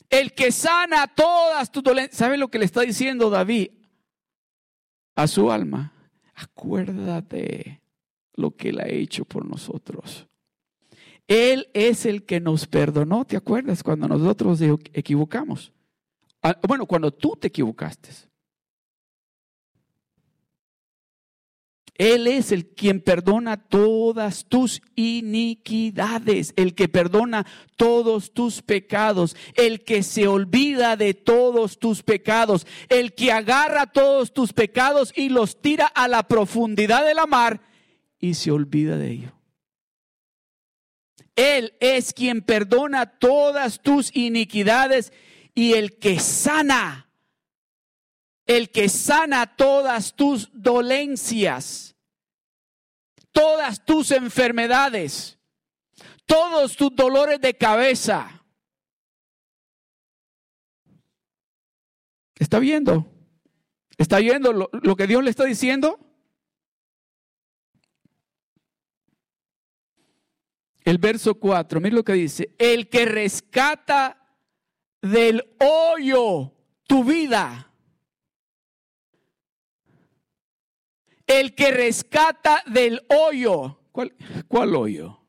el 0.10 0.34
que 0.34 0.52
sana 0.52 1.06
todas 1.06 1.72
tus 1.72 1.84
dolencias. 1.84 2.18
¿Sabe 2.18 2.38
lo 2.38 2.48
que 2.48 2.58
le 2.58 2.66
está 2.66 2.82
diciendo 2.82 3.30
David 3.30 3.70
a 5.14 5.28
su 5.28 5.52
alma? 5.52 5.94
Acuérdate 6.34 7.84
lo 8.34 8.56
que 8.56 8.70
Él 8.70 8.80
ha 8.80 8.88
hecho 8.88 9.26
por 9.26 9.46
nosotros. 9.46 10.26
Él 11.28 11.70
es 11.76 12.08
el 12.08 12.26
que 12.26 12.40
nos 12.40 12.66
perdonó, 12.66 13.26
¿te 13.26 13.38
acuerdas? 13.38 13.84
Cuando 13.84 14.08
nosotros 14.08 14.60
equivocamos. 14.94 15.72
Ah, 16.48 16.58
bueno, 16.66 16.86
cuando 16.86 17.12
tú 17.12 17.36
te 17.36 17.48
equivocaste. 17.48 18.10
Él 21.96 22.26
es 22.28 22.54
el 22.54 22.68
quien 22.68 23.02
perdona 23.02 23.58
todas 23.58 24.46
tus 24.46 24.82
iniquidades, 24.96 26.54
el 26.56 26.74
que 26.74 26.88
perdona 26.88 27.46
todos 27.76 28.32
tus 28.32 28.62
pecados, 28.62 29.36
el 29.56 29.84
que 29.84 30.04
se 30.04 30.28
olvida 30.28 30.96
de 30.96 31.14
todos 31.16 31.80
tus 31.80 32.02
pecados, 32.02 32.66
el 32.88 33.14
que 33.14 33.34
agarra 33.34 33.88
todos 33.88 34.32
tus 34.32 34.54
pecados 34.54 35.12
y 35.18 35.28
los 35.28 35.60
tira 35.60 35.88
a 35.88 36.08
la 36.08 36.30
profundidad 36.30 37.06
de 37.06 37.14
la 37.14 37.26
mar 37.26 37.60
y 38.20 38.36
se 38.36 38.52
olvida 38.52 38.96
de 38.96 39.12
ello. 39.12 39.34
Él 41.36 41.74
es 41.82 42.14
quien 42.14 42.42
perdona 42.42 43.18
todas 43.18 43.82
tus 43.82 44.16
iniquidades 44.16 45.12
y 45.58 45.74
el 45.74 45.98
que 45.98 46.20
sana, 46.20 47.12
el 48.46 48.70
que 48.70 48.90
sana 48.90 49.56
todas 49.56 50.16
tus 50.16 50.52
dolencias, 50.54 51.96
todas 53.32 53.84
tus 53.84 54.12
enfermedades, 54.12 55.40
todos 56.28 56.78
tus 56.78 56.96
dolores 56.96 57.42
de 57.42 57.58
cabeza. 57.58 58.46
¿Está 62.36 62.60
viendo? 62.60 63.12
¿Está 63.98 64.20
viendo 64.20 64.54
lo, 64.54 64.96
que 64.96 65.08
Dios 65.08 65.24
le 65.24 65.32
está 65.32 65.46
diciendo? 65.46 66.00
El 70.82 71.00
verso 71.00 71.34
4, 71.34 71.82
mira 71.82 71.96
lo 71.96 72.04
que 72.04 72.14
dice, 72.14 72.54
el 72.60 72.90
que 72.90 73.06
rescata 73.06 74.24
del 75.12 75.56
hoyo 75.60 76.54
tu 76.88 77.04
vida. 77.04 77.72
El 81.26 81.56
que 81.56 81.72
rescata 81.72 82.64
del 82.66 83.06
hoyo. 83.10 83.82
¿Cuál, 83.92 84.16
cuál 84.48 84.76
hoyo? 84.76 85.20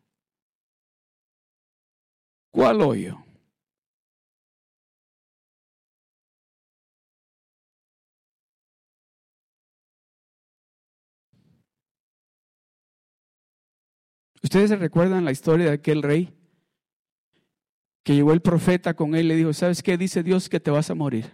¿Cuál 2.50 2.80
hoyo? 2.82 3.24
¿Ustedes 14.40 14.70
se 14.70 14.76
recuerdan 14.76 15.24
la 15.24 15.32
historia 15.32 15.66
de 15.66 15.72
aquel 15.72 16.02
rey? 16.02 16.37
Que 18.08 18.14
llegó 18.14 18.32
el 18.32 18.40
profeta 18.40 18.94
con 18.94 19.14
él 19.14 19.26
y 19.26 19.28
le 19.28 19.36
dijo, 19.36 19.52
¿sabes 19.52 19.82
qué? 19.82 19.98
Dice 19.98 20.22
Dios 20.22 20.48
que 20.48 20.60
te 20.60 20.70
vas 20.70 20.88
a 20.88 20.94
morir. 20.94 21.30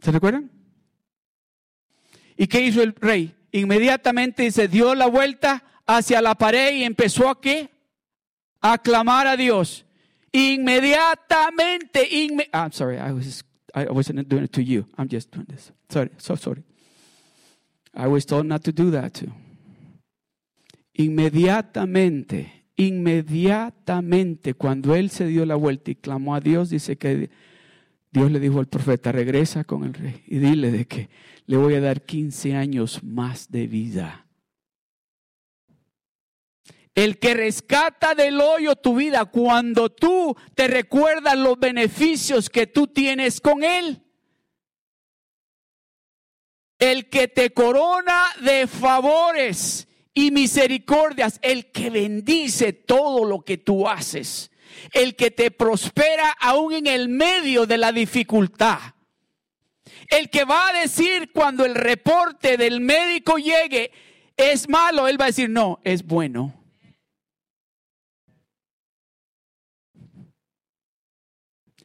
¿Se 0.00 0.10
recuerdan? 0.10 0.50
¿Y 2.36 2.48
qué 2.48 2.60
hizo 2.62 2.82
el 2.82 2.92
rey? 2.96 3.36
Inmediatamente 3.52 4.50
se 4.50 4.66
dio 4.66 4.96
la 4.96 5.06
vuelta 5.06 5.62
hacia 5.86 6.20
la 6.20 6.34
pared 6.34 6.74
y 6.74 6.82
empezó 6.82 7.28
a 7.28 7.40
qué? 7.40 7.70
A 8.60 8.80
a 8.82 9.36
Dios. 9.36 9.84
Inmediatamente, 10.32 12.08
inme 12.10 12.48
I'm 12.52 12.72
sorry, 12.72 12.96
I 12.96 13.12
was 13.12 13.44
I 13.76 13.84
wasn't 13.84 14.26
doing 14.28 14.42
it 14.42 14.50
to 14.54 14.60
you. 14.60 14.88
I'm 14.96 15.08
just 15.08 15.30
doing 15.30 15.46
this. 15.46 15.72
Sorry, 15.88 16.10
so 16.16 16.34
sorry. 16.34 16.64
I 17.94 18.08
was 18.08 18.26
told 18.26 18.46
not 18.46 18.64
to 18.64 18.72
do 18.72 18.90
that 18.90 19.12
too. 19.12 19.32
Inmediatamente, 20.94 22.57
inmediatamente, 22.78 24.54
cuando 24.54 24.94
él 24.94 25.10
se 25.10 25.26
dio 25.26 25.44
la 25.44 25.56
vuelta 25.56 25.90
y 25.90 25.96
clamó 25.96 26.34
a 26.34 26.40
Dios, 26.40 26.70
dice 26.70 26.96
que 26.96 27.28
Dios 28.12 28.30
le 28.30 28.40
dijo 28.40 28.60
al 28.60 28.68
profeta, 28.68 29.12
regresa 29.12 29.64
con 29.64 29.84
el 29.84 29.92
rey 29.92 30.22
y 30.26 30.38
dile 30.38 30.70
de 30.70 30.86
que 30.86 31.10
le 31.46 31.56
voy 31.56 31.74
a 31.74 31.80
dar 31.80 32.02
15 32.02 32.54
años 32.54 33.02
más 33.02 33.50
de 33.50 33.66
vida. 33.66 34.26
El 36.94 37.18
que 37.18 37.34
rescata 37.34 38.14
del 38.14 38.40
hoyo 38.40 38.76
tu 38.76 38.96
vida 38.96 39.24
cuando 39.24 39.90
tú 39.90 40.36
te 40.54 40.68
recuerdas 40.68 41.36
los 41.36 41.58
beneficios 41.58 42.48
que 42.48 42.68
tú 42.68 42.86
tienes 42.86 43.40
con 43.40 43.64
Él. 43.64 44.04
El 46.78 47.08
que 47.08 47.26
te 47.26 47.50
corona 47.50 48.22
de 48.40 48.68
favores 48.68 49.87
y 50.18 50.32
misericordias, 50.32 51.38
el 51.42 51.70
que 51.70 51.90
bendice 51.90 52.72
todo 52.72 53.24
lo 53.24 53.42
que 53.42 53.56
tú 53.56 53.88
haces, 53.88 54.50
el 54.92 55.14
que 55.14 55.30
te 55.30 55.52
prospera 55.52 56.34
aún 56.40 56.72
en 56.72 56.88
el 56.88 57.08
medio 57.08 57.66
de 57.66 57.78
la 57.78 57.92
dificultad. 57.92 58.80
El 60.08 60.28
que 60.28 60.42
va 60.42 60.70
a 60.70 60.72
decir 60.72 61.30
cuando 61.32 61.64
el 61.64 61.76
reporte 61.76 62.56
del 62.56 62.80
médico 62.80 63.38
llegue 63.38 63.92
es 64.36 64.68
malo, 64.68 65.06
él 65.06 65.20
va 65.20 65.26
a 65.26 65.28
decir, 65.28 65.48
no, 65.48 65.78
es 65.84 66.04
bueno. 66.04 66.52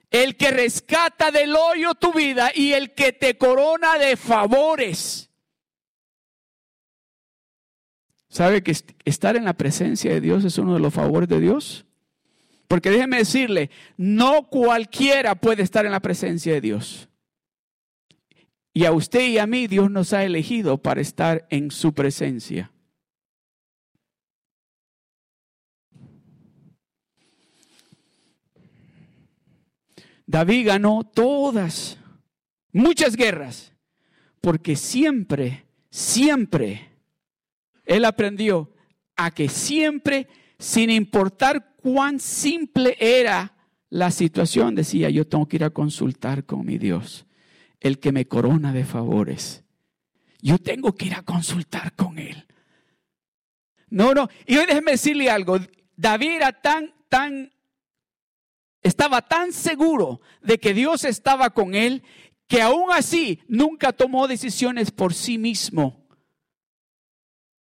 el 0.09 0.37
que 0.37 0.51
rescata 0.51 1.31
del 1.31 1.55
hoyo 1.55 1.95
tu 1.95 2.13
vida 2.13 2.51
y 2.53 2.73
el 2.73 2.93
que 2.93 3.13
te 3.13 3.35
corona 3.35 3.97
de 3.97 4.15
favores. 4.15 5.32
¿Sabe 8.33 8.63
que 8.63 8.75
estar 9.05 9.35
en 9.35 9.45
la 9.45 9.53
presencia 9.53 10.11
de 10.11 10.19
Dios 10.19 10.43
es 10.43 10.57
uno 10.57 10.73
de 10.73 10.79
los 10.79 10.91
favores 10.91 11.29
de 11.29 11.39
Dios? 11.39 11.85
Porque 12.67 12.89
déjeme 12.89 13.17
decirle, 13.17 13.69
no 13.95 14.49
cualquiera 14.49 15.35
puede 15.35 15.61
estar 15.61 15.85
en 15.85 15.91
la 15.91 15.99
presencia 15.99 16.51
de 16.51 16.59
Dios. 16.59 17.09
Y 18.73 18.85
a 18.85 18.91
usted 18.91 19.27
y 19.27 19.37
a 19.37 19.45
mí 19.45 19.67
Dios 19.67 19.91
nos 19.91 20.13
ha 20.13 20.23
elegido 20.23 20.79
para 20.79 20.99
estar 20.99 21.45
en 21.51 21.69
su 21.69 21.93
presencia. 21.93 22.71
David 30.25 30.65
ganó 30.65 31.03
todas, 31.03 31.99
muchas 32.71 33.15
guerras, 33.15 33.73
porque 34.41 34.75
siempre, 34.75 35.65
siempre, 35.91 36.92
él 37.85 38.05
aprendió 38.05 38.71
a 39.15 39.31
que 39.31 39.49
siempre, 39.49 40.27
sin 40.57 40.89
importar 40.89 41.75
cuán 41.77 42.19
simple 42.19 42.95
era 42.99 43.55
la 43.89 44.11
situación, 44.11 44.75
decía, 44.75 45.09
yo 45.09 45.27
tengo 45.27 45.47
que 45.47 45.57
ir 45.57 45.63
a 45.63 45.69
consultar 45.69 46.45
con 46.45 46.65
mi 46.65 46.77
Dios, 46.77 47.25
el 47.79 47.99
que 47.99 48.11
me 48.11 48.27
corona 48.27 48.73
de 48.73 48.85
favores. 48.85 49.63
Yo 50.41 50.57
tengo 50.57 50.95
que 50.95 51.05
ir 51.05 51.13
a 51.13 51.23
consultar 51.23 51.93
con 51.95 52.17
él. 52.17 52.45
No, 53.89 54.13
no. 54.13 54.27
Y 54.45 54.57
hoy 54.57 54.65
déjeme 54.65 54.91
decirle 54.91 55.29
algo. 55.29 55.59
David 55.95 56.31
era 56.31 56.51
tan, 56.51 56.93
tan 57.07 57.51
estaba 58.81 59.21
tan 59.21 59.53
seguro 59.53 60.19
de 60.41 60.59
que 60.59 60.73
Dios 60.73 61.05
estaba 61.05 61.51
con 61.51 61.75
él 61.75 62.03
que 62.47 62.61
aún 62.61 62.91
así 62.91 63.39
nunca 63.47 63.93
tomó 63.93 64.27
decisiones 64.27 64.91
por 64.91 65.13
sí 65.13 65.37
mismo. 65.37 66.02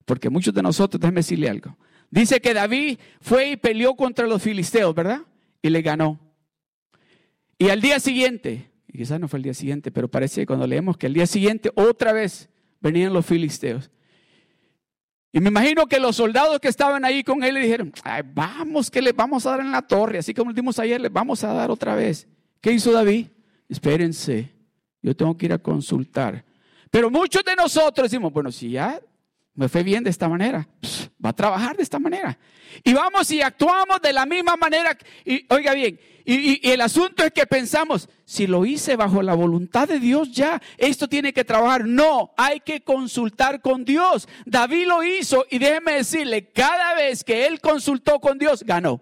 Porque 0.05 0.31
muchos 0.31 0.53
de 0.55 0.63
nosotros, 0.63 1.01
déjeme 1.01 1.21
decirle 1.21 1.49
algo. 1.49 1.77
Dice 2.11 2.41
que 2.41 2.55
David 2.55 2.99
fue 3.21 3.51
y 3.51 3.57
peleó 3.57 3.95
contra 3.95 4.27
los 4.27 4.43
filisteos, 4.43 4.95
¿verdad? 4.95 5.23
Y 5.63 5.71
le 5.71 5.83
ganó. 5.83 6.21
Y 7.59 7.71
al 7.71 7.81
día 7.81 7.99
siguiente, 8.01 8.71
quizás 8.93 9.19
no 9.19 9.29
fue 9.29 9.39
el 9.39 9.45
día 9.45 9.55
siguiente, 9.55 9.91
pero 9.91 10.09
parece 10.09 10.43
que 10.43 10.47
cuando 10.47 10.67
leemos 10.67 10.97
que 10.97 11.07
al 11.07 11.15
día 11.15 11.27
siguiente 11.27 11.71
otra 11.75 12.13
vez 12.13 12.49
venían 12.81 13.13
los 13.13 13.25
filisteos. 13.25 13.91
Y 15.33 15.41
me 15.41 15.49
imagino 15.49 15.87
que 15.87 15.99
los 15.99 16.15
soldados 16.15 16.61
que 16.61 16.69
estaban 16.69 17.05
ahí 17.05 17.25
con 17.25 17.43
él 17.43 17.55
le 17.55 17.61
dijeron, 17.61 17.93
vamos, 18.33 18.91
que 18.91 19.03
le 19.03 19.13
vamos 19.13 19.45
a 19.47 19.51
dar 19.51 19.61
en 19.61 19.73
la 19.73 19.83
torre, 19.83 20.19
así 20.19 20.33
como 20.33 20.53
dimos 20.53 20.79
ayer, 20.79 21.01
le 21.01 21.09
vamos 21.09 21.43
a 21.43 21.53
dar 21.53 21.73
otra 21.73 21.97
vez. 21.97 22.29
¿Qué 22.61 22.71
hizo 22.71 22.93
David? 22.93 23.27
Espérense, 23.69 24.53
yo 25.03 25.17
tengo 25.17 25.37
que 25.37 25.47
ir 25.47 25.53
a 25.53 25.59
consultar. 25.59 26.45
Pero 26.91 27.11
muchos 27.11 27.43
de 27.43 27.57
nosotros 27.57 28.09
decimos, 28.09 28.33
bueno, 28.33 28.53
si 28.53 28.71
ya 28.71 29.01
me 29.55 29.69
fue 29.69 29.83
bien 29.85 30.03
de 30.03 30.11
esta 30.11 30.29
manera, 30.29 30.69
va 31.25 31.31
a 31.31 31.33
trabajar 31.33 31.77
de 31.77 31.85
esta 31.85 31.99
manera. 31.99 32.37
Y 32.83 32.93
vamos 32.93 33.31
y 33.31 33.41
actuamos 33.41 34.01
de 34.03 34.13
la 34.13 34.27
misma 34.27 34.57
manera. 34.57 34.99
Y 35.25 35.47
oiga 35.49 35.75
bien, 35.75 35.99
y, 36.25 36.69
el 36.69 36.81
asunto 36.81 37.23
es 37.23 37.31
que 37.33 37.47
pensamos, 37.47 38.09
si 38.25 38.49
lo 38.49 38.67
hice 38.67 38.97
bajo 38.97 39.23
la 39.23 39.35
voluntad 39.35 39.87
de 39.87 40.01
Dios 40.01 40.33
ya, 40.33 40.61
esto 40.77 41.09
tiene 41.09 41.33
que 41.33 41.45
trabajar. 41.45 41.87
No, 41.87 42.33
hay 42.37 42.61
que 42.61 42.83
consultar 42.83 43.61
con 43.61 43.85
Dios. 43.85 44.27
David 44.45 44.87
lo 44.89 45.05
hizo 45.05 45.47
y 45.51 45.59
déjeme 45.59 45.93
decirle, 45.93 46.51
cada 46.51 46.95
vez 46.95 47.23
que 47.23 47.47
él 47.47 47.61
consultó 47.61 48.19
con 48.21 48.39
Dios, 48.39 48.65
ganó. 48.65 49.01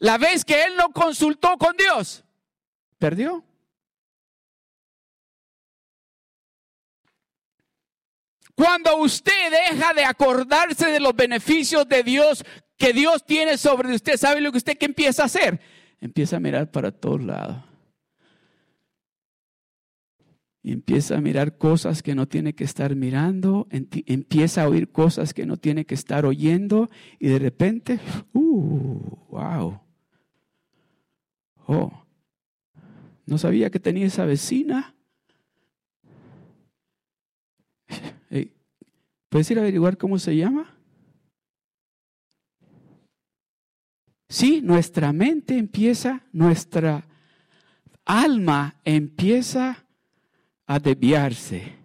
La 0.00 0.18
vez 0.18 0.44
que 0.44 0.64
él 0.64 0.76
no 0.76 0.90
consultó 0.92 1.56
con 1.56 1.76
Dios, 1.76 2.24
perdió. 2.98 3.42
Cuando 8.58 8.96
usted 8.96 9.52
deja 9.70 9.94
de 9.94 10.04
acordarse 10.04 10.86
de 10.90 10.98
los 10.98 11.14
beneficios 11.14 11.88
de 11.88 12.02
Dios 12.02 12.44
que 12.76 12.92
Dios 12.92 13.24
tiene 13.24 13.56
sobre 13.56 13.94
usted, 13.94 14.16
¿sabe 14.16 14.40
lo 14.40 14.50
que 14.50 14.58
usted 14.58 14.76
empieza 14.80 15.22
a 15.22 15.26
hacer? 15.26 15.60
Empieza 16.00 16.38
a 16.38 16.40
mirar 16.40 16.68
para 16.68 16.90
todos 16.90 17.22
lados. 17.22 17.58
Empieza 20.64 21.16
a 21.16 21.20
mirar 21.20 21.56
cosas 21.56 22.02
que 22.02 22.16
no 22.16 22.26
tiene 22.26 22.56
que 22.56 22.64
estar 22.64 22.96
mirando, 22.96 23.68
empieza 23.70 24.64
a 24.64 24.68
oír 24.68 24.90
cosas 24.90 25.34
que 25.34 25.46
no 25.46 25.56
tiene 25.56 25.84
que 25.84 25.94
estar 25.94 26.26
oyendo 26.26 26.90
y 27.20 27.28
de 27.28 27.38
repente, 27.38 28.00
uh, 28.32 29.18
wow. 29.28 29.80
Oh, 31.68 31.92
no 33.24 33.38
sabía 33.38 33.70
que 33.70 33.78
tenía 33.78 34.06
esa 34.06 34.24
vecina. 34.24 34.96
¿Puedes 39.28 39.50
ir 39.50 39.58
a 39.58 39.62
averiguar 39.62 39.98
cómo 39.98 40.18
se 40.18 40.36
llama? 40.36 40.74
Sí, 44.28 44.60
nuestra 44.62 45.12
mente 45.12 45.56
empieza, 45.56 46.22
nuestra 46.32 47.06
alma 48.04 48.76
empieza 48.84 49.86
a 50.66 50.78
desviarse. 50.78 51.76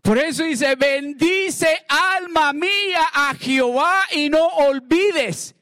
Por 0.00 0.18
eso 0.18 0.44
dice, 0.44 0.76
bendice 0.76 1.66
alma 1.88 2.52
mía 2.52 3.00
a 3.12 3.34
Jehová 3.34 4.02
y 4.14 4.28
no 4.28 4.46
olvides 4.46 5.54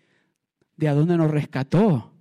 de 0.76 0.88
a 0.88 0.94
dónde 0.94 1.16
nos 1.16 1.30
rescató. 1.30 2.12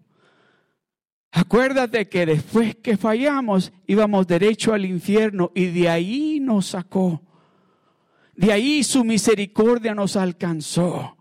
Acuérdate 1.31 2.07
que 2.07 2.25
después 2.25 2.75
que 2.75 2.95
fallamos 2.95 3.73
íbamos 3.87 4.27
derecho 4.27 4.73
al 4.73 4.85
infierno 4.85 5.51
y 5.55 5.67
de 5.67 5.89
ahí 5.89 6.39
nos 6.39 6.67
sacó. 6.67 7.21
De 8.35 8.51
ahí 8.51 8.83
su 8.83 9.03
misericordia 9.03 9.93
nos 9.93 10.15
alcanzó. 10.15 11.17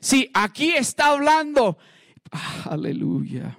Si 0.00 0.30
aquí 0.34 0.70
está 0.70 1.12
hablando, 1.12 1.78
aleluya. 2.64 3.58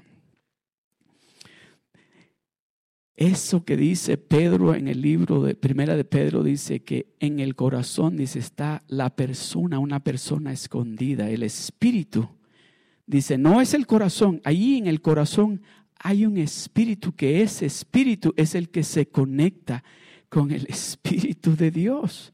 Eso 3.20 3.66
que 3.66 3.76
dice 3.76 4.16
Pedro 4.16 4.74
en 4.74 4.88
el 4.88 5.02
libro 5.02 5.44
de 5.44 5.54
Primera 5.54 5.98
de 5.98 6.06
Pedro 6.06 6.42
dice 6.42 6.84
que 6.86 7.14
en 7.20 7.42
el 7.42 7.54
corazón 7.54 8.16
dice 8.16 8.40
está 8.40 8.82
la 8.88 9.14
persona, 9.14 9.78
una 9.78 10.00
persona 10.00 10.54
escondida, 10.54 11.30
el 11.30 11.44
espíritu. 11.44 12.30
Dice, 13.06 13.38
no 13.38 13.60
es 13.60 13.74
el 13.74 13.88
corazón, 13.88 14.40
ahí 14.46 14.78
en 14.78 14.88
el 14.88 15.02
corazón 15.02 15.62
hay 15.98 16.26
un 16.26 16.38
espíritu 16.38 17.14
que 17.14 17.42
ese 17.42 17.66
espíritu 17.66 18.34
es 18.38 18.56
el 18.56 18.70
que 18.70 18.84
se 18.84 19.10
conecta 19.10 19.84
con 20.30 20.52
el 20.52 20.66
espíritu 20.70 21.58
de 21.58 21.72
Dios. 21.72 22.34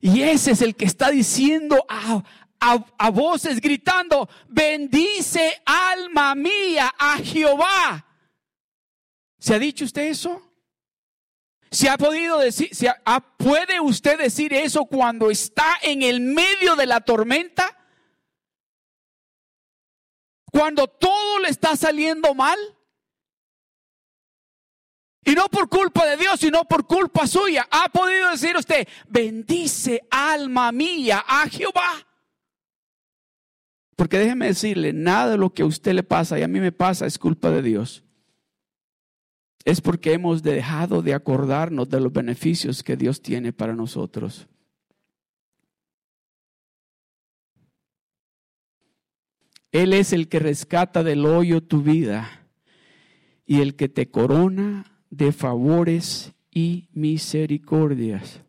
Y 0.00 0.22
ese 0.22 0.52
es 0.52 0.62
el 0.62 0.76
que 0.76 0.84
está 0.84 1.10
diciendo 1.10 1.84
a, 1.88 2.22
a, 2.60 3.10
voces, 3.10 3.60
gritando, 3.60 4.28
bendice 4.48 5.60
alma 5.64 6.34
mía 6.34 6.92
a 6.98 7.18
Jehová. 7.18 8.06
¿Se 9.38 9.54
ha 9.54 9.58
dicho 9.58 9.84
usted 9.84 10.02
eso? 10.02 10.42
¿Se 11.70 11.88
ha 11.88 11.98
podido 11.98 12.38
decir, 12.38 12.74
se 12.74 12.90
puede 13.36 13.80
usted 13.80 14.18
decir 14.18 14.54
eso 14.54 14.86
cuando 14.86 15.30
está 15.30 15.76
en 15.82 16.02
el 16.02 16.20
medio 16.20 16.76
de 16.76 16.86
la 16.86 17.00
tormenta? 17.00 17.76
Cuando 20.50 20.86
todo 20.88 21.40
le 21.40 21.48
está 21.48 21.76
saliendo 21.76 22.34
mal. 22.34 22.58
Y 25.28 25.34
no 25.34 25.46
por 25.50 25.68
culpa 25.68 26.06
de 26.06 26.16
Dios, 26.16 26.40
sino 26.40 26.64
por 26.64 26.86
culpa 26.86 27.26
suya. 27.26 27.68
Ha 27.70 27.90
podido 27.90 28.30
decir 28.30 28.56
usted, 28.56 28.88
bendice 29.10 30.00
alma 30.10 30.72
mía 30.72 31.22
a 31.28 31.46
Jehová. 31.50 32.06
Porque 33.94 34.18
déjeme 34.18 34.46
decirle, 34.46 34.94
nada 34.94 35.32
de 35.32 35.36
lo 35.36 35.52
que 35.52 35.60
a 35.60 35.66
usted 35.66 35.92
le 35.92 36.02
pasa 36.02 36.38
y 36.38 36.42
a 36.42 36.48
mí 36.48 36.60
me 36.60 36.72
pasa 36.72 37.04
es 37.04 37.18
culpa 37.18 37.50
de 37.50 37.60
Dios. 37.60 38.04
Es 39.66 39.82
porque 39.82 40.14
hemos 40.14 40.42
dejado 40.42 41.02
de 41.02 41.12
acordarnos 41.12 41.90
de 41.90 42.00
los 42.00 42.10
beneficios 42.10 42.82
que 42.82 42.96
Dios 42.96 43.20
tiene 43.20 43.52
para 43.52 43.74
nosotros. 43.74 44.48
Él 49.72 49.92
es 49.92 50.14
el 50.14 50.28
que 50.28 50.38
rescata 50.38 51.04
del 51.04 51.26
hoyo 51.26 51.62
tu 51.62 51.82
vida 51.82 52.46
y 53.44 53.60
el 53.60 53.76
que 53.76 53.90
te 53.90 54.10
corona 54.10 54.94
de 55.10 55.32
favores 55.32 56.32
y 56.50 56.88
misericordias. 56.92 58.42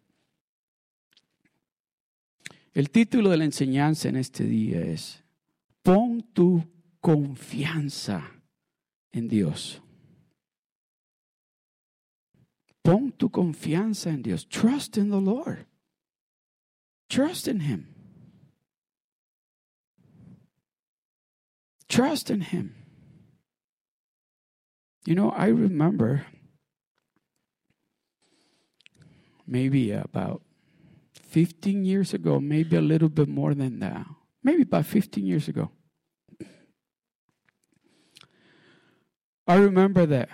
El 2.73 2.89
título 2.91 3.29
de 3.29 3.37
la 3.37 3.45
enseñanza 3.45 4.09
en 4.09 4.15
este 4.15 4.43
día 4.43 4.81
es, 4.81 5.23
pon 5.81 6.23
tu 6.33 6.63
confianza 7.01 8.23
en 9.11 9.27
Dios. 9.27 9.81
Pon 12.81 13.11
tu 13.11 13.29
confianza 13.29 14.09
en 14.09 14.21
Dios. 14.21 14.47
Trust 14.47 14.97
in 14.97 15.09
the 15.09 15.19
Lord. 15.19 15.65
Trust 17.09 17.47
in 17.47 17.61
Him. 17.61 17.87
Trust 21.87 22.29
in 22.29 22.41
Him. 22.41 22.75
You 25.05 25.15
know, 25.15 25.31
I 25.31 25.47
remember 25.47 26.25
maybe 29.49 29.91
about 29.91 30.41
15 31.13 31.83
years 31.83 32.13
ago, 32.13 32.39
maybe 32.39 32.75
a 32.75 32.81
little 32.81 33.09
bit 33.09 33.27
more 33.27 33.53
than 33.53 33.79
that, 33.79 34.05
maybe 34.43 34.61
about 34.61 34.85
15 34.85 35.25
years 35.25 35.47
ago. 35.47 35.71
I 39.47 39.55
remember 39.55 40.05
that 40.05 40.29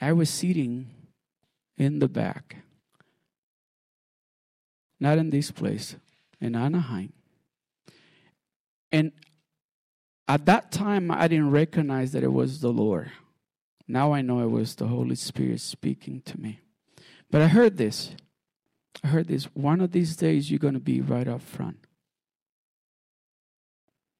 I 0.00 0.12
was 0.12 0.28
sitting 0.28 0.90
in 1.76 2.00
the 2.00 2.08
back, 2.08 2.56
not 4.98 5.18
in 5.18 5.30
this 5.30 5.52
place, 5.52 5.94
in 6.40 6.56
Anaheim. 6.56 7.12
And 8.90 9.12
at 10.26 10.46
that 10.46 10.72
time, 10.72 11.10
I 11.10 11.28
didn't 11.28 11.50
recognize 11.50 12.10
that 12.12 12.24
it 12.24 12.32
was 12.32 12.60
the 12.60 12.72
Lord. 12.72 13.12
Now 13.86 14.12
I 14.12 14.22
know 14.22 14.40
it 14.40 14.50
was 14.50 14.74
the 14.74 14.88
Holy 14.88 15.14
Spirit 15.14 15.60
speaking 15.60 16.22
to 16.22 16.40
me. 16.40 16.60
But 17.32 17.40
I 17.40 17.48
heard 17.48 17.78
this. 17.78 18.14
I 19.02 19.08
heard 19.08 19.26
this. 19.26 19.44
One 19.54 19.80
of 19.80 19.90
these 19.90 20.16
days, 20.16 20.50
you're 20.50 20.58
going 20.58 20.74
to 20.74 20.80
be 20.80 21.00
right 21.00 21.26
up 21.26 21.40
front. 21.40 21.78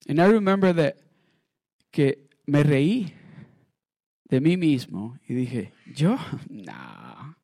And 0.09 0.21
I 0.21 0.27
remember 0.27 0.73
that 0.73 0.97
que 1.93 2.15
me 2.47 2.63
reí 2.63 3.13
de 4.31 4.41
mí 4.41 4.57
mismo 4.57 5.19
y 5.29 5.35
dije, 5.35 5.73
yo, 5.95 6.19
no. 6.49 7.37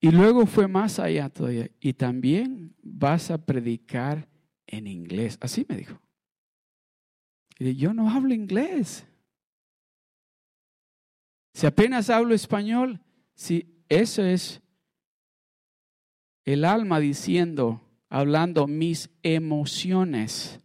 Y 0.00 0.10
luego 0.12 0.46
fue 0.46 0.68
más 0.68 1.00
allá 1.00 1.28
todavía. 1.28 1.68
Y 1.80 1.94
también 1.94 2.76
vas 2.82 3.32
a 3.32 3.38
predicar 3.38 4.28
en 4.66 4.86
inglés. 4.86 5.38
Así 5.40 5.66
me 5.68 5.76
dijo. 5.76 6.00
Y 7.58 7.64
dije, 7.64 7.80
yo 7.80 7.94
no 7.94 8.08
hablo 8.08 8.32
inglés. 8.32 9.04
Si 11.52 11.66
apenas 11.66 12.10
hablo 12.10 12.32
español, 12.34 13.00
si 13.34 13.66
eso 13.88 14.24
es 14.24 14.60
el 16.44 16.64
alma 16.64 17.00
diciendo, 17.00 17.82
hablando 18.08 18.66
mis 18.66 19.10
emociones, 19.22 20.60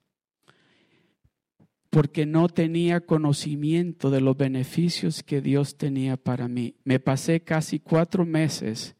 porque 1.90 2.26
no 2.26 2.50
tenía 2.50 3.02
conocimiento 3.02 4.12
de 4.12 4.22
los 4.22 4.38
beneficios 4.38 5.24
que 5.24 5.42
Dios 5.42 5.78
tenía 5.78 6.18
para 6.18 6.48
mí. 6.48 6.76
Me 6.84 7.00
pasé 7.00 7.42
casi 7.42 7.80
cuatro 7.80 8.26
meses 8.26 8.96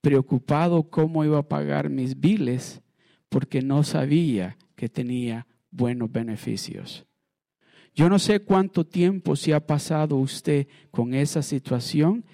preocupado 0.00 0.82
cómo 0.82 1.24
iba 1.24 1.38
a 1.38 1.48
pagar 1.48 1.88
mis 1.88 2.18
biles 2.18 2.82
porque 3.28 3.62
no 3.62 3.84
sabía 3.84 4.58
que 4.74 4.88
tenía 4.88 5.46
buenos 5.70 6.10
beneficios. 6.10 7.06
Yo 7.94 8.08
no 8.08 8.18
sé 8.18 8.40
cuánto 8.40 8.84
tiempo 8.84 9.36
se 9.36 9.54
ha 9.54 9.64
pasado 9.64 10.16
usted 10.16 10.66
con 10.90 11.14
esa 11.14 11.42
situación 11.42 12.24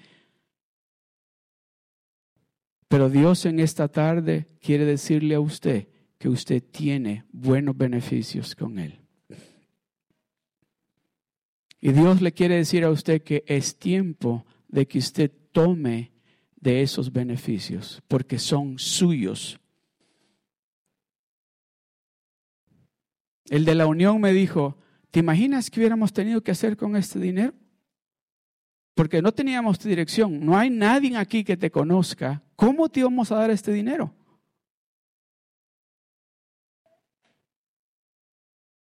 pero 2.89 3.09
Dios 3.09 3.45
en 3.45 3.59
esta 3.59 3.87
tarde 3.87 4.47
quiere 4.59 4.83
decirle 4.83 5.35
a 5.35 5.39
usted 5.39 5.87
que 6.17 6.27
usted 6.27 6.61
tiene 6.61 7.23
buenos 7.31 7.77
beneficios 7.77 8.55
con 8.55 8.79
Él. 8.79 8.99
Y 11.79 11.91
Dios 11.91 12.21
le 12.21 12.33
quiere 12.33 12.55
decir 12.55 12.83
a 12.83 12.89
usted 12.89 13.21
que 13.21 13.43
es 13.47 13.77
tiempo 13.77 14.45
de 14.67 14.87
que 14.87 14.97
usted 14.97 15.31
tome 15.51 16.11
de 16.55 16.81
esos 16.81 17.13
beneficios, 17.13 18.01
porque 18.07 18.39
son 18.39 18.79
suyos. 18.79 19.59
El 23.49 23.65
de 23.65 23.75
la 23.75 23.85
unión 23.85 24.19
me 24.19 24.33
dijo, 24.33 24.77
¿te 25.11 25.19
imaginas 25.19 25.69
qué 25.69 25.79
hubiéramos 25.79 26.11
tenido 26.11 26.41
que 26.41 26.51
hacer 26.51 26.75
con 26.75 26.95
este 26.95 27.19
dinero? 27.19 27.53
Porque 28.93 29.21
no 29.21 29.31
teníamos 29.31 29.79
dirección, 29.79 30.45
no 30.45 30.57
hay 30.57 30.69
nadie 30.69 31.15
aquí 31.17 31.43
que 31.43 31.57
te 31.57 31.71
conozca, 31.71 32.43
¿cómo 32.55 32.89
te 32.89 32.99
íbamos 33.01 33.31
a 33.31 33.35
dar 33.35 33.51
este 33.51 33.71
dinero? 33.71 34.13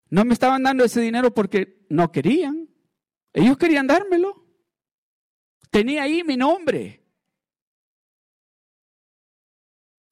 No 0.09 0.23
me 0.23 0.33
estaban 0.33 0.63
dando 0.63 0.83
ese 0.83 1.01
dinero 1.01 1.33
porque 1.33 1.85
no 1.89 2.11
querían, 2.11 2.69
ellos 3.33 3.57
querían 3.57 3.85
dármelo. 3.85 4.45
Tenía 5.69 6.03
ahí 6.03 6.23
mi 6.23 6.37
nombre. 6.37 7.03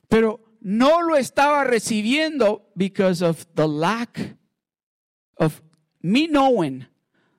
Pero 0.09 0.57
no 0.59 1.01
lo 1.01 1.15
estaba 1.15 1.63
recibiendo 1.63 2.69
because 2.75 3.23
of 3.23 3.45
the 3.55 3.65
lack 3.65 4.37
of 5.37 5.61
me 6.01 6.27
knowing 6.27 6.85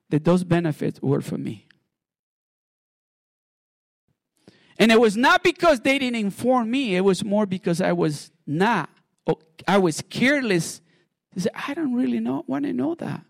that 0.09 0.23
those 0.23 0.43
benefits 0.43 0.99
were 1.01 1.21
for 1.21 1.37
me. 1.37 1.64
And 4.77 4.91
it 4.91 4.99
was 4.99 5.15
not 5.15 5.43
because 5.43 5.79
they 5.81 5.97
didn't 5.97 6.19
inform 6.19 6.69
me, 6.69 6.95
it 6.95 7.01
was 7.01 7.23
more 7.23 7.45
because 7.45 7.79
I 7.81 7.93
was 7.93 8.31
not, 8.45 8.89
I 9.67 9.77
was 9.77 10.01
careless. 10.01 10.81
I 11.53 11.73
don't 11.73 11.93
really 11.93 12.19
know, 12.19 12.43
want 12.47 12.65
to 12.65 12.73
know 12.73 12.95
that. 12.95 13.25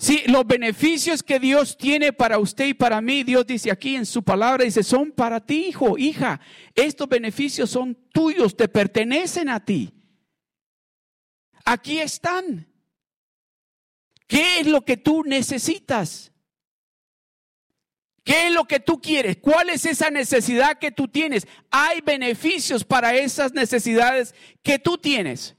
Sí, 0.00 0.22
los 0.28 0.46
beneficios 0.46 1.24
que 1.24 1.40
Dios 1.40 1.76
tiene 1.76 2.12
para 2.12 2.38
usted 2.38 2.66
y 2.66 2.74
para 2.74 3.00
mí, 3.00 3.24
Dios 3.24 3.44
dice 3.44 3.72
aquí 3.72 3.96
en 3.96 4.06
su 4.06 4.22
palabra, 4.22 4.64
dice, 4.64 4.84
son 4.84 5.10
para 5.10 5.40
ti, 5.44 5.66
hijo, 5.70 5.98
hija. 5.98 6.40
Estos 6.76 7.08
beneficios 7.08 7.70
son 7.70 7.96
tuyos, 8.12 8.56
te 8.56 8.68
pertenecen 8.68 9.48
a 9.48 9.64
ti. 9.64 9.92
Aquí 11.64 11.98
están. 11.98 12.68
¿Qué 14.28 14.60
es 14.60 14.68
lo 14.68 14.84
que 14.84 14.96
tú 14.96 15.24
necesitas? 15.24 16.30
¿Qué 18.28 18.48
es 18.48 18.52
lo 18.52 18.66
que 18.66 18.78
tú 18.78 19.00
quieres? 19.00 19.38
¿Cuál 19.38 19.70
es 19.70 19.86
esa 19.86 20.10
necesidad 20.10 20.78
que 20.78 20.90
tú 20.90 21.08
tienes? 21.08 21.48
Hay 21.70 22.02
beneficios 22.02 22.84
para 22.84 23.14
esas 23.14 23.54
necesidades 23.54 24.34
que 24.62 24.78
tú 24.78 24.98
tienes. 24.98 25.56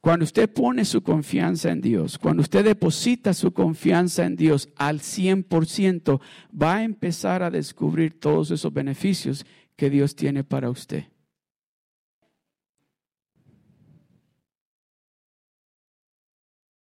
Cuando 0.00 0.22
usted 0.22 0.48
pone 0.52 0.84
su 0.84 1.02
confianza 1.02 1.72
en 1.72 1.80
Dios, 1.80 2.16
cuando 2.16 2.42
usted 2.42 2.64
deposita 2.64 3.34
su 3.34 3.52
confianza 3.52 4.24
en 4.24 4.36
Dios 4.36 4.68
al 4.76 5.00
100%, 5.00 6.20
va 6.50 6.76
a 6.76 6.84
empezar 6.84 7.42
a 7.42 7.50
descubrir 7.50 8.20
todos 8.20 8.52
esos 8.52 8.72
beneficios 8.72 9.44
que 9.74 9.90
Dios 9.90 10.14
tiene 10.14 10.44
para 10.44 10.70
usted. 10.70 11.11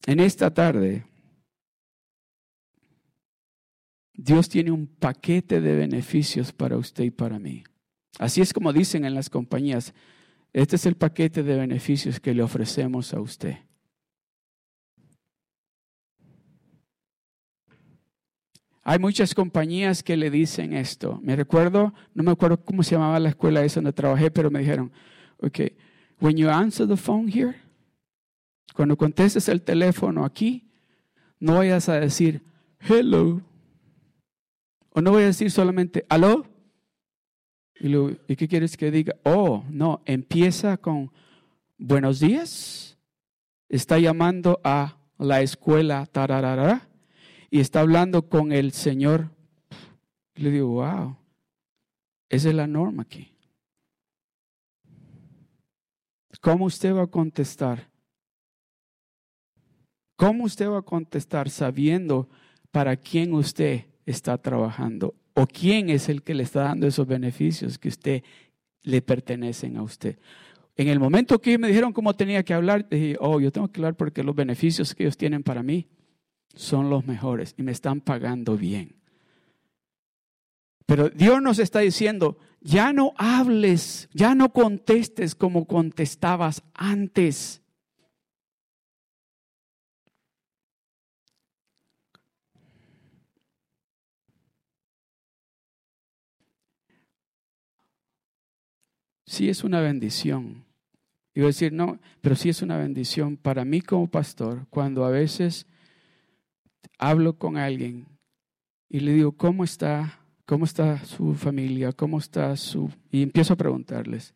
En 0.08 0.22
esta 0.22 0.54
tarde, 0.54 1.06
Dios 4.14 4.48
tiene 4.48 4.72
un 4.72 4.88
paquete 4.88 5.60
de 5.60 5.76
beneficios 5.76 6.54
para 6.54 6.78
usted 6.78 7.04
y 7.04 7.12
para 7.12 7.40
mí. 7.40 7.66
Así 8.18 8.40
es 8.40 8.54
como 8.54 8.72
dicen 8.72 9.04
en 9.04 9.14
las 9.14 9.30
compañías, 9.30 9.94
este 10.54 10.78
es 10.78 10.86
el 10.86 10.96
paquete 10.96 11.44
de 11.44 11.58
beneficios 11.58 12.22
que 12.22 12.34
le 12.34 12.42
ofrecemos 12.42 13.14
a 13.14 13.20
usted. 13.20 13.58
Hay 18.84 19.00
muchas 19.00 19.36
compañías 19.36 20.04
que 20.04 20.16
le 20.16 20.32
dicen 20.32 20.72
esto. 20.72 21.20
Me 21.22 21.36
recuerdo, 21.36 21.94
no 22.14 22.24
me 22.24 22.32
acuerdo 22.32 22.64
cómo 22.64 22.82
se 22.82 22.96
llamaba 22.96 23.20
la 23.20 23.28
escuela 23.28 23.62
donde 23.68 23.92
trabajé, 23.92 24.32
pero 24.32 24.50
me 24.50 24.60
dijeron, 24.60 24.90
ok, 25.42 25.60
when 26.22 26.38
you 26.38 26.50
answer 26.50 26.88
the 26.88 26.96
phone 26.96 27.28
here, 27.30 27.67
cuando 28.78 28.96
contestes 28.96 29.50
el 29.50 29.64
teléfono 29.64 30.24
aquí, 30.24 30.70
no 31.40 31.56
vayas 31.56 31.90
a 31.90 32.00
decir 32.00 32.44
hello. 32.80 33.42
O 34.92 35.02
no 35.02 35.14
voy 35.14 35.24
a 35.24 35.26
decir 35.26 35.50
solamente 35.50 36.06
aló. 36.10 36.46
¿Y, 37.80 37.88
¿Y 38.28 38.36
qué 38.36 38.48
quieres 38.48 38.78
que 38.78 38.92
diga? 38.92 39.16
Oh, 39.24 39.64
no, 39.72 40.04
empieza 40.06 40.78
con 40.78 41.12
buenos 41.80 42.20
días. 42.20 43.00
Está 43.68 43.98
llamando 43.98 44.62
a 44.64 45.00
la 45.18 45.42
escuela 45.42 46.06
tararara 46.06 46.88
y 47.50 47.62
está 47.62 47.80
hablando 47.80 48.30
con 48.30 48.52
el 48.52 48.74
Señor. 48.74 49.32
Le 50.36 50.52
digo, 50.52 50.68
wow, 50.68 51.18
esa 52.30 52.50
es 52.50 52.54
la 52.54 52.68
norma 52.68 53.02
aquí. 53.02 53.34
¿Cómo 56.42 56.66
usted 56.66 56.94
va 56.94 57.02
a 57.02 57.08
contestar? 57.08 57.97
¿Cómo 60.18 60.46
usted 60.46 60.68
va 60.68 60.80
a 60.80 60.82
contestar 60.82 61.50
sabiendo 61.50 62.28
para 62.72 62.98
quién 62.98 63.34
usted 63.34 63.86
está 64.06 64.38
trabajando? 64.40 65.16
¿O 65.34 65.46
quién 65.46 65.90
es 65.90 66.10
el 66.10 66.24
que 66.24 66.34
le 66.34 66.42
está 66.42 66.64
dando 66.64 66.88
esos 66.88 67.06
beneficios 67.06 67.78
que 67.78 67.88
usted 67.88 68.24
le 68.82 69.02
pertenecen 69.04 69.78
a 69.78 69.84
usted? 69.84 70.18
En 70.76 70.88
el 70.88 71.00
momento 71.00 71.40
que 71.40 71.60
me 71.60 71.68
dijeron 71.68 71.94
cómo 71.94 72.16
tenía 72.16 72.44
que 72.44 72.56
hablar, 72.56 72.90
dije, 72.90 73.16
oh, 73.20 73.40
yo 73.40 73.52
tengo 73.52 73.68
que 73.68 73.80
hablar 73.80 73.96
porque 73.96 74.24
los 74.24 74.36
beneficios 74.36 74.96
que 74.96 75.04
ellos 75.04 75.18
tienen 75.18 75.44
para 75.44 75.62
mí 75.62 75.88
son 76.56 76.90
los 76.90 77.06
mejores 77.06 77.54
y 77.56 77.62
me 77.62 77.72
están 77.72 78.02
pagando 78.02 78.58
bien. 78.58 78.96
Pero 80.88 81.10
Dios 81.10 81.44
nos 81.44 81.60
está 81.60 81.80
diciendo, 81.80 82.40
ya 82.62 82.92
no 82.92 83.14
hables, 83.18 84.10
ya 84.14 84.34
no 84.34 84.52
contestes 84.52 85.36
como 85.36 85.66
contestabas 85.66 86.64
antes. 86.74 87.62
Sí 99.28 99.50
es 99.50 99.64
una 99.64 99.82
bendición. 99.82 100.66
Y 101.36 101.42
voy 101.42 101.48
a 101.48 101.48
decir, 101.48 101.72
no, 101.72 102.00
pero 102.22 102.36
sí 102.36 102.50
es 102.50 102.64
una 102.64 102.78
bendición 102.78 103.38
para 103.38 103.64
mí 103.64 103.82
como 103.82 104.10
pastor 104.10 104.66
cuando 104.72 105.06
a 105.06 105.12
veces 105.12 105.68
hablo 106.98 107.38
con 107.38 107.58
alguien 107.58 108.08
y 108.90 109.02
le 109.02 109.14
digo, 109.14 109.34
¿cómo 109.34 109.64
está? 109.64 110.20
¿Cómo 110.46 110.66
está 110.66 111.04
su 111.06 111.36
familia? 111.36 111.92
¿Cómo 111.92 112.18
está 112.18 112.56
su...? 112.56 112.90
Y 113.12 113.22
empiezo 113.22 113.54
a 113.54 113.58
preguntarles. 113.58 114.34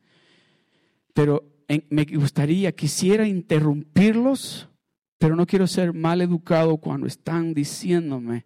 Pero 1.13 1.43
me 1.89 2.05
gustaría, 2.05 2.73
quisiera 2.73 3.27
interrumpirlos, 3.27 4.67
pero 5.17 5.35
no 5.35 5.47
quiero 5.47 5.67
ser 5.67 5.93
mal 5.93 6.21
educado 6.21 6.77
cuando 6.77 7.07
están 7.07 7.53
diciéndome. 7.53 8.45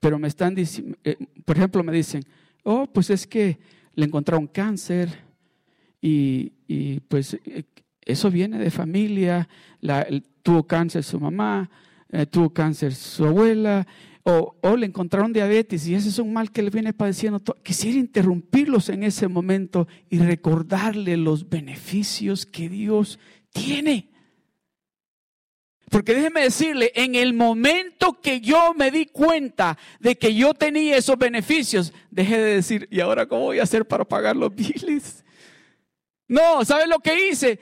Pero 0.00 0.18
me 0.18 0.28
están 0.28 0.54
diciendo, 0.54 0.98
eh, 1.04 1.16
por 1.44 1.56
ejemplo, 1.56 1.82
me 1.84 1.92
dicen, 1.92 2.24
oh, 2.64 2.86
pues 2.86 3.10
es 3.10 3.26
que 3.26 3.58
le 3.94 4.06
encontraron 4.06 4.46
cáncer 4.46 5.27
y, 6.00 7.00
pues 7.08 7.34
eh, 7.44 7.64
eso 8.02 8.30
viene 8.30 8.58
de 8.58 8.70
familia, 8.70 9.48
tuvo 10.42 10.66
cáncer 10.66 11.04
su 11.04 11.20
mamá, 11.20 11.70
eh, 12.10 12.26
tuvo 12.26 12.50
cáncer 12.50 12.94
su 12.94 13.26
abuela, 13.26 13.86
o, 14.22 14.56
o, 14.60 14.76
le 14.76 14.86
encontraron 14.86 15.32
diabetes 15.32 15.86
y 15.86 15.94
ese 15.94 16.10
es 16.10 16.18
un 16.18 16.32
mal 16.32 16.50
que 16.52 16.62
le 16.62 16.70
viene 16.70 16.92
padeciendo. 16.92 17.40
Quisiera 17.62 17.98
interrumpirlos 17.98 18.90
en 18.90 19.02
ese 19.02 19.26
momento 19.28 19.88
y 20.10 20.18
recordarle 20.18 21.16
los 21.16 21.48
beneficios 21.48 22.44
que 22.44 22.68
Dios 22.68 23.18
tiene. 23.50 24.10
Porque 25.90 26.14
déjeme 26.14 26.42
decirle, 26.42 26.92
en 26.94 27.14
el 27.14 27.32
momento 27.32 28.20
que 28.20 28.40
yo 28.40 28.74
me 28.74 28.90
di 28.90 29.06
cuenta 29.06 29.78
de 30.00 30.16
que 30.16 30.34
yo 30.34 30.52
tenía 30.52 30.96
esos 30.96 31.16
beneficios, 31.16 31.92
dejé 32.10 32.36
de 32.38 32.54
decir, 32.56 32.88
¿y 32.90 33.00
ahora 33.00 33.26
cómo 33.26 33.44
voy 33.44 33.58
a 33.58 33.62
hacer 33.62 33.86
para 33.86 34.04
pagar 34.04 34.36
los 34.36 34.54
biles? 34.54 35.24
No, 36.28 36.64
¿sabes 36.64 36.86
lo 36.88 36.98
que 36.98 37.28
hice? 37.28 37.58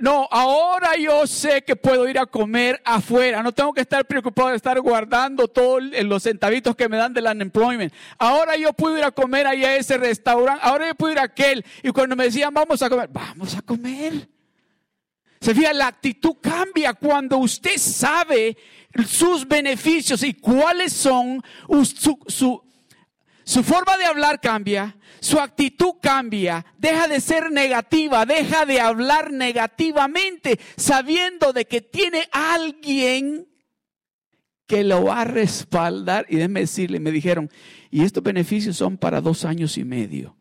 no, 0.00 0.28
ahora 0.30 0.96
yo 0.96 1.26
sé 1.26 1.62
que 1.62 1.74
puedo 1.74 2.08
ir 2.08 2.18
a 2.18 2.26
comer 2.26 2.80
afuera. 2.84 3.42
No 3.42 3.52
tengo 3.52 3.72
que 3.72 3.80
estar 3.80 4.06
preocupado 4.06 4.50
de 4.50 4.56
estar 4.56 4.80
guardando 4.80 5.48
todos 5.48 5.82
los 5.82 6.22
centavitos 6.22 6.76
que 6.76 6.88
me 6.88 6.96
dan 6.96 7.12
del 7.12 7.26
unemployment. 7.26 7.92
Ahora 8.18 8.56
yo 8.56 8.72
puedo 8.72 8.96
ir 8.96 9.04
a 9.04 9.10
comer 9.10 9.46
ahí 9.46 9.64
a 9.64 9.76
ese 9.76 9.98
restaurante. 9.98 10.60
Ahora 10.62 10.86
yo 10.86 10.94
puedo 10.94 11.12
ir 11.12 11.18
a 11.18 11.24
aquel. 11.24 11.64
Y 11.82 11.90
cuando 11.90 12.14
me 12.14 12.24
decían, 12.24 12.54
vamos 12.54 12.82
a 12.82 12.88
comer, 12.88 13.08
vamos 13.12 13.56
a 13.56 13.62
comer. 13.62 14.28
Se 15.40 15.54
fija, 15.54 15.72
la 15.72 15.88
actitud 15.88 16.36
cambia 16.40 16.94
cuando 16.94 17.38
usted 17.38 17.76
sabe 17.76 18.56
sus 19.06 19.46
beneficios 19.46 20.22
y 20.22 20.34
cuáles 20.34 20.92
son 20.92 21.42
su, 21.84 22.18
su, 22.28 22.62
su 23.44 23.62
forma 23.62 23.96
de 23.98 24.06
hablar 24.06 24.40
cambia, 24.40 24.96
su 25.20 25.38
actitud 25.38 25.94
cambia, 26.00 26.64
deja 26.78 27.08
de 27.08 27.20
ser 27.20 27.50
negativa, 27.50 28.24
deja 28.24 28.64
de 28.64 28.80
hablar 28.80 29.32
negativamente, 29.32 30.58
sabiendo 30.76 31.52
de 31.52 31.66
que 31.66 31.82
tiene 31.82 32.26
alguien 32.32 33.46
que 34.66 34.82
lo 34.82 35.04
va 35.04 35.20
a 35.20 35.24
respaldar. 35.24 36.26
Y 36.28 36.36
déjeme 36.36 36.60
decirle, 36.60 37.00
me 37.00 37.10
dijeron, 37.10 37.50
y 37.90 38.02
estos 38.02 38.22
beneficios 38.22 38.76
son 38.76 38.96
para 38.96 39.20
dos 39.20 39.44
años 39.44 39.76
y 39.76 39.84
medio. 39.84 40.36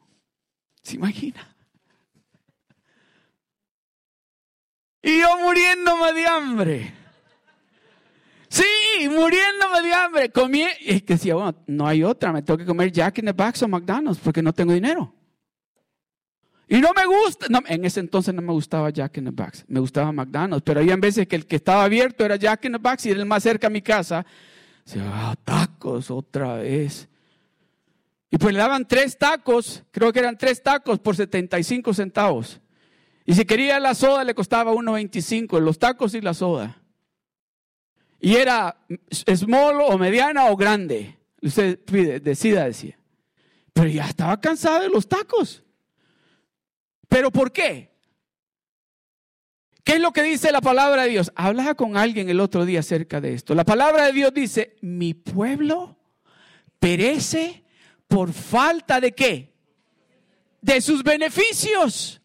¿Se 0.81 0.95
imagina? 0.95 1.55
Y 5.01 5.19
yo 5.19 5.37
muriéndome 5.39 6.13
de 6.13 6.25
hambre. 6.25 7.02
Sí, 8.53 9.09
muriéndome 9.09 9.81
de 9.81 9.93
hambre. 9.95 10.29
Comí 10.29 10.63
y 10.81 11.01
que 11.01 11.15
decía, 11.15 11.33
bueno, 11.33 11.55
no 11.65 11.87
hay 11.87 12.03
otra, 12.03 12.31
me 12.31 12.43
tengo 12.43 12.59
que 12.59 12.65
comer 12.65 12.91
Jack 12.91 13.17
in 13.17 13.25
the 13.25 13.31
Box 13.31 13.63
o 13.63 13.67
McDonald's 13.67 14.19
porque 14.19 14.43
no 14.43 14.53
tengo 14.53 14.73
dinero. 14.73 15.11
Y 16.67 16.79
no 16.79 16.91
me 16.95 17.03
gusta, 17.03 17.47
no, 17.49 17.61
en 17.65 17.83
ese 17.83 17.99
entonces 17.99 18.31
no 18.31 18.43
me 18.43 18.53
gustaba 18.53 18.91
Jack 18.91 19.17
in 19.17 19.25
the 19.25 19.31
Box, 19.31 19.65
me 19.67 19.79
gustaba 19.79 20.11
McDonald's, 20.11 20.61
pero 20.63 20.81
había 20.81 20.95
veces 20.97 21.27
que 21.27 21.35
el 21.35 21.47
que 21.47 21.55
estaba 21.55 21.83
abierto 21.83 22.23
era 22.23 22.35
Jack 22.35 22.65
in 22.65 22.73
the 22.73 22.77
Box 22.77 23.07
y 23.07 23.09
era 23.09 23.21
el 23.21 23.25
más 23.25 23.41
cerca 23.41 23.65
a 23.65 23.69
mi 23.71 23.81
casa. 23.81 24.23
Decía, 24.85 25.01
ah, 25.03 25.35
tacos 25.43 26.11
otra 26.11 26.57
vez. 26.57 27.09
Y 28.29 28.37
pues 28.37 28.53
le 28.53 28.59
daban 28.59 28.87
tres 28.87 29.17
tacos, 29.17 29.83
creo 29.89 30.13
que 30.13 30.19
eran 30.19 30.37
tres 30.37 30.61
tacos 30.61 30.99
por 30.99 31.15
75 31.15 31.91
centavos. 31.95 32.61
Y 33.25 33.33
si 33.33 33.45
quería 33.45 33.79
la 33.79 33.95
soda 33.95 34.23
le 34.23 34.35
costaba 34.35 34.73
1.25, 34.73 35.59
los 35.59 35.79
tacos 35.79 36.13
y 36.13 36.21
la 36.21 36.35
soda. 36.35 36.82
Y 38.23 38.37
era 38.37 38.77
small 39.35 39.81
o 39.81 39.97
mediana 39.97 40.45
o 40.45 40.55
grande. 40.55 41.19
Usted 41.41 41.77
pide, 41.83 42.21
decida, 42.21 42.63
decía. 42.63 42.97
Pero 43.73 43.89
ya 43.89 44.05
estaba 44.05 44.39
cansado 44.39 44.79
de 44.81 44.87
los 44.87 45.09
tacos. 45.09 45.61
¿Pero 47.09 47.31
por 47.31 47.51
qué? 47.51 47.91
¿Qué 49.83 49.95
es 49.95 49.99
lo 49.99 50.13
que 50.13 50.23
dice 50.23 50.53
la 50.53 50.61
palabra 50.61 51.03
de 51.03 51.09
Dios? 51.09 51.33
Hablaba 51.35 51.75
con 51.75 51.97
alguien 51.97 52.29
el 52.29 52.39
otro 52.39 52.63
día 52.63 52.79
acerca 52.79 53.19
de 53.19 53.33
esto. 53.33 53.55
La 53.55 53.65
palabra 53.65 54.05
de 54.05 54.13
Dios 54.13 54.33
dice, 54.33 54.77
mi 54.79 55.13
pueblo 55.13 55.97
perece 56.79 57.65
por 58.07 58.31
falta 58.31 59.01
de 59.01 59.11
qué? 59.11 59.53
De 60.61 60.79
sus 60.79 61.03
beneficios. 61.03 62.21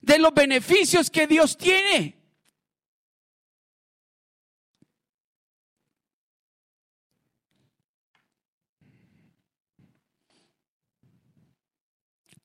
De 0.00 0.18
los 0.18 0.34
beneficios 0.34 1.10
que 1.10 1.28
Dios 1.28 1.56
tiene. 1.56 2.23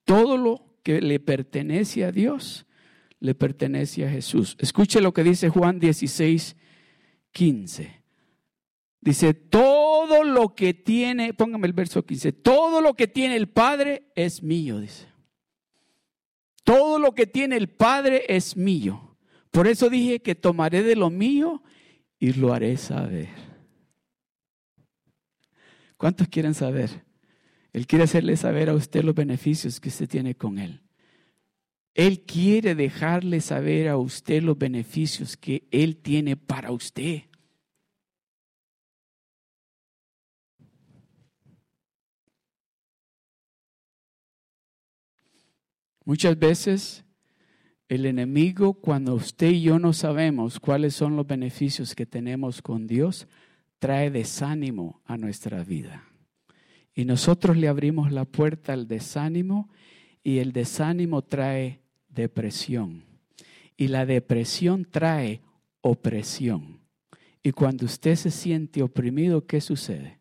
Todo 0.09 0.37
lo 0.37 0.65
que 0.81 1.01
le 1.01 1.19
pertenece 1.19 2.03
a 2.03 2.11
Dios, 2.11 2.65
le 3.19 3.35
pertenece 3.35 4.07
a 4.07 4.09
Jesús. 4.09 4.57
Escuche 4.57 5.01
lo 5.01 5.13
que 5.13 5.23
dice 5.23 5.49
Juan 5.49 5.79
16, 5.79 6.55
15. 7.31 8.03
Dice, 9.01 9.35
todo 9.35 10.23
lo 10.23 10.55
que 10.55 10.73
tiene, 10.73 11.35
póngame 11.35 11.67
el 11.67 11.73
verso 11.73 12.03
15, 12.03 12.31
todo 12.31 12.81
lo 12.81 12.95
que 12.95 13.05
tiene 13.05 13.35
el 13.35 13.49
Padre 13.49 14.09
es 14.15 14.41
mío, 14.41 14.79
dice. 14.79 15.05
Todo 16.63 16.97
lo 16.97 17.13
que 17.13 17.27
tiene 17.27 17.55
el 17.57 17.69
Padre 17.69 18.23
es 18.29 18.57
mío. 18.57 19.15
Por 19.51 19.67
eso 19.67 19.91
dije 19.91 20.23
que 20.23 20.33
tomaré 20.33 20.81
de 20.81 20.95
lo 20.95 21.11
mío 21.11 21.61
y 22.17 22.33
lo 22.33 22.51
haré 22.51 22.77
saber. 22.77 23.29
¿Cuántos 25.97 26.27
quieren 26.29 26.55
saber? 26.55 27.08
Él 27.73 27.85
quiere 27.87 28.05
hacerle 28.05 28.35
saber 28.35 28.69
a 28.69 28.75
usted 28.75 29.03
los 29.03 29.15
beneficios 29.15 29.79
que 29.79 29.89
usted 29.89 30.07
tiene 30.07 30.35
con 30.35 30.57
Él. 30.57 30.81
Él 31.93 32.21
quiere 32.21 32.75
dejarle 32.75 33.41
saber 33.41 33.89
a 33.89 33.97
usted 33.97 34.41
los 34.41 34.57
beneficios 34.57 35.37
que 35.37 35.67
Él 35.71 35.97
tiene 35.97 36.35
para 36.35 36.71
usted. 36.71 37.23
Muchas 46.05 46.39
veces 46.39 47.03
el 47.87 48.05
enemigo, 48.05 48.73
cuando 48.75 49.13
usted 49.13 49.51
y 49.51 49.61
yo 49.61 49.77
no 49.77 49.93
sabemos 49.93 50.59
cuáles 50.59 50.95
son 50.95 51.15
los 51.15 51.27
beneficios 51.27 51.93
que 51.93 52.05
tenemos 52.05 52.61
con 52.61 52.87
Dios, 52.87 53.27
trae 53.77 54.09
desánimo 54.09 55.01
a 55.05 55.17
nuestra 55.17 55.63
vida. 55.63 56.08
Y 56.99 57.05
nosotros 57.05 57.55
le 57.55 57.69
abrimos 57.69 58.11
la 58.11 58.25
puerta 58.25 58.73
al 58.73 58.85
desánimo 58.85 59.69
y 60.21 60.39
el 60.39 60.51
desánimo 60.51 61.21
trae 61.21 61.79
depresión. 62.09 63.05
Y 63.77 63.87
la 63.87 64.05
depresión 64.05 64.83
trae 64.83 65.39
opresión. 65.79 66.81
Y 67.41 67.53
cuando 67.53 67.85
usted 67.85 68.17
se 68.17 68.31
siente 68.31 68.83
oprimido, 68.83 69.47
¿qué 69.47 69.61
sucede? 69.61 70.19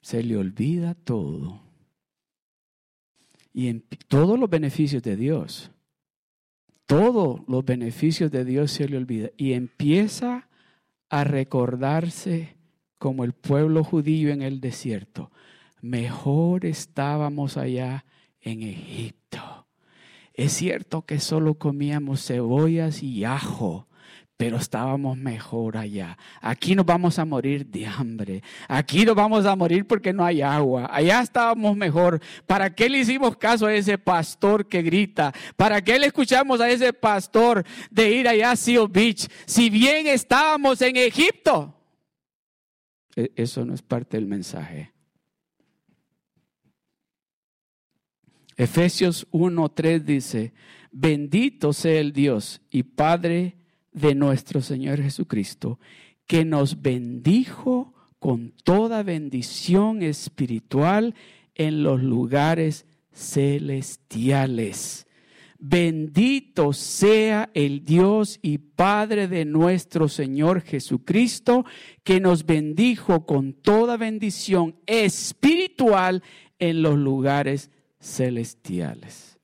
Se 0.00 0.24
le 0.24 0.36
olvida 0.36 0.94
todo 0.94 1.62
y 3.52 3.68
en 3.68 3.84
todos 4.08 4.40
los 4.40 4.50
beneficios 4.50 5.04
de 5.04 5.14
Dios. 5.14 5.70
Todos 6.86 7.42
los 7.46 7.64
beneficios 7.64 8.32
de 8.32 8.44
Dios 8.44 8.72
se 8.72 8.88
le 8.88 8.96
olvida 8.96 9.30
y 9.36 9.52
empieza 9.52 10.48
a 11.10 11.22
recordarse 11.22 12.57
como 12.98 13.24
el 13.24 13.32
pueblo 13.32 13.84
judío 13.84 14.30
en 14.30 14.42
el 14.42 14.60
desierto. 14.60 15.30
Mejor 15.80 16.66
estábamos 16.66 17.56
allá 17.56 18.04
en 18.40 18.62
Egipto. 18.62 19.66
Es 20.34 20.52
cierto 20.52 21.02
que 21.02 21.18
solo 21.18 21.54
comíamos 21.54 22.24
cebollas 22.26 23.02
y 23.02 23.24
ajo, 23.24 23.88
pero 24.36 24.56
estábamos 24.56 25.16
mejor 25.16 25.76
allá. 25.76 26.16
Aquí 26.40 26.76
nos 26.76 26.86
vamos 26.86 27.18
a 27.18 27.24
morir 27.24 27.66
de 27.66 27.86
hambre. 27.86 28.42
Aquí 28.68 29.04
nos 29.04 29.16
vamos 29.16 29.46
a 29.46 29.56
morir 29.56 29.84
porque 29.84 30.12
no 30.12 30.24
hay 30.24 30.42
agua. 30.42 30.88
Allá 30.92 31.22
estábamos 31.22 31.76
mejor. 31.76 32.20
¿Para 32.46 32.72
qué 32.72 32.88
le 32.88 32.98
hicimos 32.98 33.36
caso 33.36 33.66
a 33.66 33.74
ese 33.74 33.98
pastor 33.98 34.68
que 34.68 34.82
grita? 34.82 35.32
¿Para 35.56 35.82
qué 35.82 35.98
le 35.98 36.06
escuchamos 36.06 36.60
a 36.60 36.70
ese 36.70 36.92
pastor 36.92 37.64
de 37.90 38.10
ir 38.12 38.28
allá 38.28 38.52
a 38.52 38.56
Seal 38.56 38.86
Beach? 38.88 39.28
Si 39.44 39.70
bien 39.70 40.06
estábamos 40.06 40.80
en 40.82 40.96
Egipto. 40.96 41.77
E, 43.18 43.32
eso 43.34 43.64
no 43.64 43.74
es 43.74 43.82
parte 43.82 44.16
del 44.16 44.26
mensaje. 44.26 44.92
Efesios 48.56 49.26
1:3 49.32 50.04
dice, 50.04 50.52
bendito 50.92 51.72
sea 51.72 51.98
el 51.98 52.12
Dios 52.12 52.60
y 52.70 52.84
Padre 52.84 53.56
de 53.90 54.14
nuestro 54.14 54.62
Señor 54.62 55.02
Jesucristo, 55.02 55.80
que 56.28 56.44
nos 56.44 56.80
bendijo 56.80 57.92
con 58.20 58.52
toda 58.62 59.02
bendición 59.02 60.02
espiritual 60.02 61.16
en 61.56 61.82
los 61.82 62.00
lugares 62.00 62.86
celestiales. 63.12 65.07
Bendito 65.60 66.72
sea 66.72 67.50
el 67.52 67.84
Dios 67.84 68.38
y 68.42 68.58
Padre 68.58 69.26
de 69.26 69.44
nuestro 69.44 70.08
Señor 70.08 70.60
Jesucristo, 70.60 71.64
que 72.04 72.20
nos 72.20 72.46
bendijo 72.46 73.26
con 73.26 73.54
toda 73.54 73.96
bendición 73.96 74.76
espiritual 74.86 76.22
en 76.60 76.82
los 76.82 76.96
lugares 76.96 77.72
celestiales. 78.00 79.38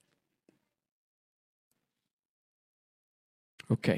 Ok. 3.68 3.88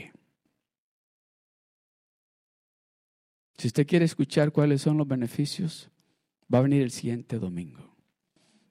Si 3.58 3.66
usted 3.66 3.86
quiere 3.86 4.04
escuchar 4.04 4.52
cuáles 4.52 4.82
son 4.82 4.96
los 4.96 5.08
beneficios, 5.08 5.90
va 6.52 6.58
a 6.58 6.62
venir 6.62 6.82
el 6.82 6.90
siguiente 6.90 7.38
domingo. 7.38 7.95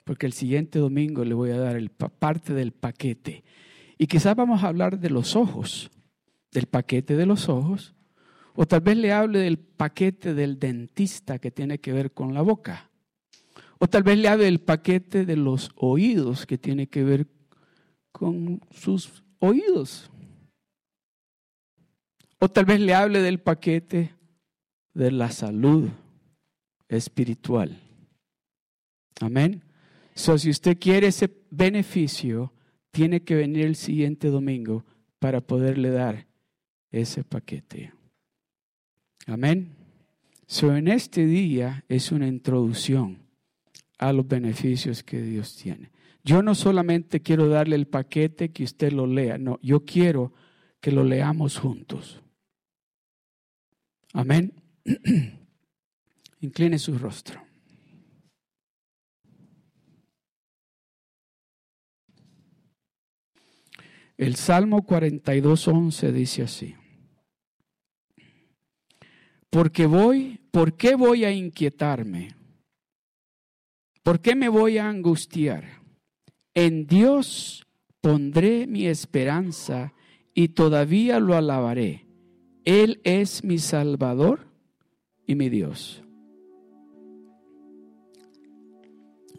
Porque 0.05 0.27
el 0.27 0.33
siguiente 0.33 0.79
domingo 0.79 1.25
le 1.25 1.33
voy 1.33 1.49
a 1.49 1.57
dar 1.57 1.75
el, 1.75 1.89
parte 1.89 2.53
del 2.53 2.71
paquete. 2.71 3.43
Y 3.97 4.07
quizás 4.07 4.35
vamos 4.35 4.63
a 4.63 4.67
hablar 4.67 4.99
de 4.99 5.09
los 5.09 5.35
ojos, 5.35 5.91
del 6.51 6.67
paquete 6.67 7.17
de 7.17 7.25
los 7.25 7.49
ojos. 7.49 7.95
O 8.53 8.65
tal 8.65 8.81
vez 8.81 8.95
le 8.97 9.11
hable 9.11 9.39
del 9.39 9.57
paquete 9.57 10.33
del 10.33 10.59
dentista 10.59 11.39
que 11.39 11.51
tiene 11.51 11.79
que 11.79 11.91
ver 11.91 12.13
con 12.13 12.33
la 12.33 12.41
boca. 12.41 12.91
O 13.79 13.87
tal 13.87 14.03
vez 14.03 14.17
le 14.17 14.29
hable 14.29 14.45
del 14.45 14.61
paquete 14.61 15.25
de 15.25 15.35
los 15.35 15.71
oídos 15.75 16.45
que 16.45 16.57
tiene 16.57 16.87
que 16.87 17.03
ver 17.03 17.27
con 18.11 18.61
sus 18.71 19.23
oídos. 19.39 20.11
O 22.39 22.47
tal 22.47 22.65
vez 22.65 22.79
le 22.79 22.93
hable 22.93 23.21
del 23.21 23.39
paquete 23.39 24.13
de 24.93 25.11
la 25.11 25.31
salud 25.31 25.89
espiritual. 26.87 27.81
Amén. 29.19 29.64
So, 30.15 30.37
si 30.37 30.49
usted 30.49 30.77
quiere 30.79 31.07
ese 31.07 31.29
beneficio, 31.51 32.53
tiene 32.91 33.23
que 33.23 33.35
venir 33.35 33.65
el 33.65 33.75
siguiente 33.75 34.29
domingo 34.29 34.85
para 35.19 35.41
poderle 35.41 35.89
dar 35.89 36.25
ese 36.89 37.25
paquete. 37.25 37.91
Amén. 39.27 39.75
So, 40.47 40.73
en 40.73 40.87
este 40.87 41.25
día 41.25 41.83
es 41.89 42.13
una 42.13 42.27
introducción 42.27 43.19
a 43.97 44.13
los 44.13 44.25
beneficios 44.25 45.03
que 45.03 45.21
Dios 45.21 45.57
tiene. 45.57 45.91
Yo 46.23 46.41
no 46.41 46.55
solamente 46.55 47.21
quiero 47.21 47.49
darle 47.49 47.75
el 47.75 47.87
paquete 47.87 48.51
que 48.51 48.63
usted 48.63 48.93
lo 48.93 49.05
lea, 49.07 49.37
no, 49.37 49.59
yo 49.61 49.85
quiero 49.85 50.33
que 50.79 50.91
lo 50.91 51.03
leamos 51.03 51.57
juntos. 51.57 52.21
Amén. 54.13 54.53
Incline 56.39 56.79
su 56.79 56.97
rostro. 56.97 57.44
El 64.17 64.35
Salmo 64.35 64.85
42.11 64.85 66.11
dice 66.11 66.43
así. 66.43 66.75
Porque 69.49 69.85
voy, 69.85 70.39
¿por 70.51 70.75
qué 70.75 70.95
voy 70.95 71.25
a 71.25 71.31
inquietarme? 71.31 72.35
¿Por 74.03 74.21
qué 74.21 74.35
me 74.35 74.49
voy 74.49 74.77
a 74.77 74.87
angustiar? 74.89 75.81
En 76.53 76.87
Dios 76.87 77.65
pondré 78.01 78.67
mi 78.67 78.85
esperanza 78.87 79.93
y 80.33 80.49
todavía 80.49 81.19
lo 81.19 81.35
alabaré. 81.35 82.05
Él 82.63 83.01
es 83.03 83.43
mi 83.43 83.57
Salvador 83.57 84.47
y 85.25 85.35
mi 85.35 85.49
Dios. 85.49 86.03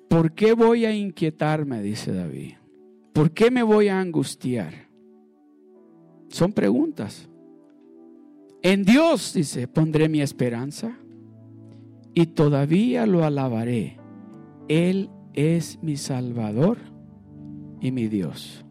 ¿Por 0.08 0.34
qué 0.34 0.52
voy 0.52 0.84
a 0.84 0.94
inquietarme? 0.94 1.82
Dice 1.82 2.12
David. 2.12 2.54
¿Por 3.16 3.30
qué 3.30 3.50
me 3.50 3.62
voy 3.62 3.88
a 3.88 3.98
angustiar? 3.98 4.90
Son 6.28 6.52
preguntas. 6.52 7.30
En 8.60 8.84
Dios, 8.84 9.32
dice, 9.32 9.66
pondré 9.68 10.10
mi 10.10 10.20
esperanza 10.20 10.98
y 12.12 12.26
todavía 12.26 13.06
lo 13.06 13.24
alabaré. 13.24 13.98
Él 14.68 15.08
es 15.32 15.82
mi 15.82 15.96
Salvador 15.96 16.76
y 17.80 17.90
mi 17.90 18.06
Dios. 18.06 18.66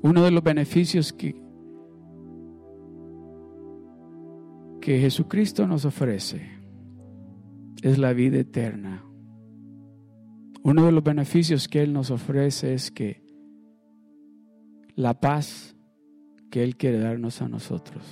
Uno 0.00 0.22
de 0.22 0.30
los 0.30 0.42
beneficios 0.42 1.12
que, 1.12 1.36
que 4.80 5.00
Jesucristo 5.00 5.66
nos 5.66 5.84
ofrece 5.84 6.53
es 7.84 7.98
la 7.98 8.14
vida 8.14 8.38
eterna. 8.38 9.04
Uno 10.62 10.86
de 10.86 10.92
los 10.92 11.04
beneficios 11.04 11.68
que 11.68 11.82
Él 11.82 11.92
nos 11.92 12.10
ofrece 12.10 12.72
es 12.72 12.90
que 12.90 13.22
la 14.94 15.20
paz 15.20 15.76
que 16.50 16.64
Él 16.64 16.76
quiere 16.76 16.98
darnos 16.98 17.42
a 17.42 17.48
nosotros, 17.48 18.02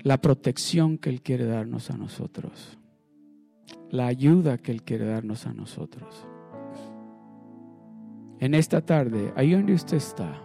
la 0.00 0.20
protección 0.20 0.98
que 0.98 1.10
Él 1.10 1.22
quiere 1.22 1.44
darnos 1.44 1.92
a 1.92 1.96
nosotros, 1.96 2.76
la 3.88 4.08
ayuda 4.08 4.58
que 4.58 4.72
Él 4.72 4.82
quiere 4.82 5.04
darnos 5.04 5.46
a 5.46 5.54
nosotros 5.54 6.26
en 8.40 8.54
esta 8.54 8.80
tarde, 8.80 9.32
ahí 9.36 9.52
donde 9.52 9.74
usted 9.74 9.96
está, 9.96 10.42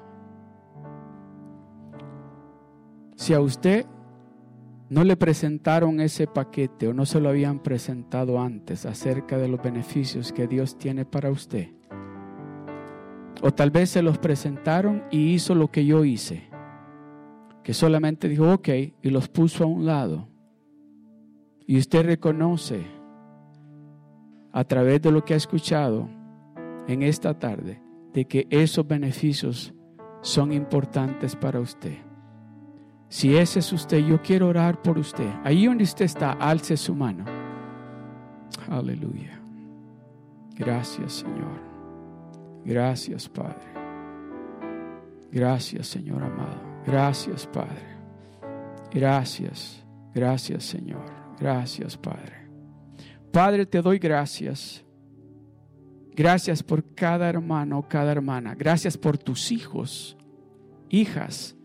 si 3.16 3.34
a 3.34 3.42
usted 3.42 3.88
no 4.94 5.04
le 5.04 5.18
presentaron 5.18 6.00
ese 6.00 6.28
paquete 6.28 6.88
o 6.88 6.94
no 6.94 7.08
se 7.08 7.20
lo 7.20 7.30
habían 7.30 7.64
presentado 7.64 8.40
antes 8.40 8.86
acerca 8.86 9.40
de 9.40 9.48
los 9.48 9.60
beneficios 9.60 10.32
que 10.32 10.46
Dios 10.46 10.78
tiene 10.78 11.04
para 11.04 11.32
usted, 11.32 11.70
o 13.42 13.52
tal 13.52 13.72
vez 13.72 13.90
se 13.90 14.04
los 14.04 14.20
presentaron 14.20 15.04
y 15.10 15.34
hizo 15.34 15.56
lo 15.56 15.72
que 15.72 15.84
yo 15.84 16.06
hice, 16.06 16.44
que 17.64 17.74
solamente 17.74 18.30
dijo, 18.30 18.54
ok, 18.54 18.70
y 19.02 19.10
los 19.10 19.30
puso 19.30 19.64
a 19.64 19.68
un 19.68 19.88
lado. 19.88 20.28
Y 21.66 21.80
usted 21.80 22.06
reconoce 22.06 22.86
a 24.52 24.64
través 24.64 25.02
de 25.02 25.12
lo 25.12 25.26
que 25.26 25.34
ha 25.34 25.38
escuchado 25.38 26.08
en 26.88 27.02
esta 27.02 27.40
tarde 27.40 27.82
de 28.14 28.26
que 28.26 28.46
esos 28.52 28.88
beneficios 28.88 29.74
son 30.22 30.52
importantes 30.52 31.36
para 31.36 31.60
usted. 31.60 32.13
Si 33.14 33.38
ese 33.38 33.60
es 33.60 33.72
usted, 33.72 34.00
yo 34.00 34.20
quiero 34.24 34.48
orar 34.48 34.82
por 34.82 34.98
usted. 34.98 35.32
Ahí 35.44 35.68
donde 35.68 35.84
usted 35.84 36.06
está, 36.06 36.32
alce 36.32 36.76
su 36.76 36.96
mano. 36.96 37.24
Aleluya. 38.68 39.40
Gracias, 40.56 41.14
Señor. 41.14 41.62
Gracias, 42.66 43.30
Padre. 43.30 43.68
Gracias, 45.32 45.86
Señor 45.86 46.24
amado. 46.24 46.60
Gracias, 46.88 47.46
Padre. 47.46 47.86
Gracias. 48.92 49.86
Gracias, 50.16 50.64
Señor. 50.64 51.06
Gracias, 51.40 51.96
Padre. 51.96 52.50
Padre, 53.32 53.68
te 53.68 53.84
doy 53.84 54.00
gracias. 54.00 54.84
Gracias 56.16 56.64
por 56.64 56.96
cada 56.96 57.30
hermano, 57.30 57.88
cada 57.88 58.12
hermana. 58.12 58.56
Gracias 58.56 58.98
por 58.98 59.20
tus 59.20 59.52
hijos, 59.52 60.18
hijas 60.90 61.56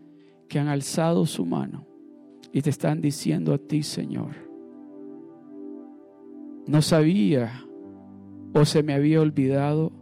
que 0.49 0.59
han 0.59 0.67
alzado 0.67 1.25
su 1.25 1.45
mano 1.45 1.87
y 2.51 2.61
te 2.61 2.71
están 2.71 2.99
diciendo 2.99 3.53
a 3.53 3.57
ti, 3.57 3.83
Señor, 3.83 4.35
no 6.67 6.81
sabía 6.81 7.63
o 8.53 8.65
se 8.65 8.83
me 8.83 8.93
había 8.93 9.21
olvidado 9.21 9.93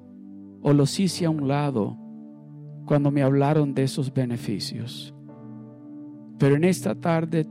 o 0.61 0.73
los 0.73 0.99
hice 0.99 1.25
a 1.25 1.29
un 1.29 1.47
lado 1.47 1.97
cuando 2.85 3.11
me 3.11 3.21
hablaron 3.21 3.73
de 3.73 3.83
esos 3.83 4.13
beneficios. 4.13 5.13
Pero 6.39 6.55
en 6.55 6.63
esta 6.63 6.95
tarde 6.95 7.45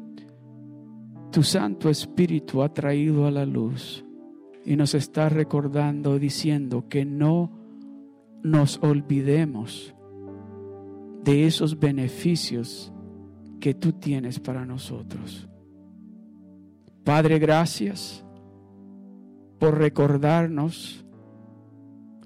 tu 1.31 1.43
Santo 1.43 1.91
Espíritu 1.91 2.63
ha 2.63 2.73
traído 2.73 3.27
a 3.27 3.31
la 3.31 3.45
luz 3.45 4.05
y 4.65 4.77
nos 4.77 4.95
está 4.95 5.29
recordando 5.29 6.19
diciendo 6.19 6.89
que 6.89 7.05
no 7.05 7.53
nos 8.43 8.79
olvidemos 8.83 9.96
de 11.27 11.45
esos 11.45 11.79
beneficios 11.79 12.93
que 13.61 13.75
tú 13.75 13.93
tienes 13.93 14.39
para 14.39 14.65
nosotros. 14.65 15.49
Padre, 17.05 17.41
gracias 17.41 18.25
por 19.59 19.77
recordarnos, 19.77 21.05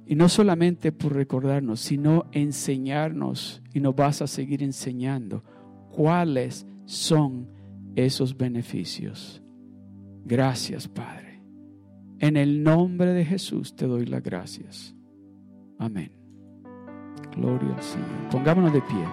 y 0.06 0.16
no 0.16 0.28
solamente 0.28 0.92
por 0.92 1.14
recordarnos, 1.14 1.80
sino 1.80 2.26
enseñarnos, 2.32 3.62
y 3.72 3.80
nos 3.80 3.96
vas 3.96 4.20
a 4.20 4.26
seguir 4.26 4.62
enseñando 4.62 5.44
cuáles 5.90 6.66
son 6.84 7.48
esos 7.96 8.36
beneficios. 8.36 9.42
Gracias, 10.24 10.88
Padre. 10.88 11.42
En 12.18 12.36
el 12.36 12.62
nombre 12.62 13.14
de 13.14 13.24
Jesús 13.24 13.74
te 13.74 13.86
doy 13.86 14.04
las 14.04 14.22
gracias. 14.22 14.94
Amén. 15.78 16.19
Gloria 17.36 17.74
al 17.74 17.82
Señor. 17.82 18.08
Pongámonos 18.30 18.72
de 18.72 18.80
pie. 18.82 19.04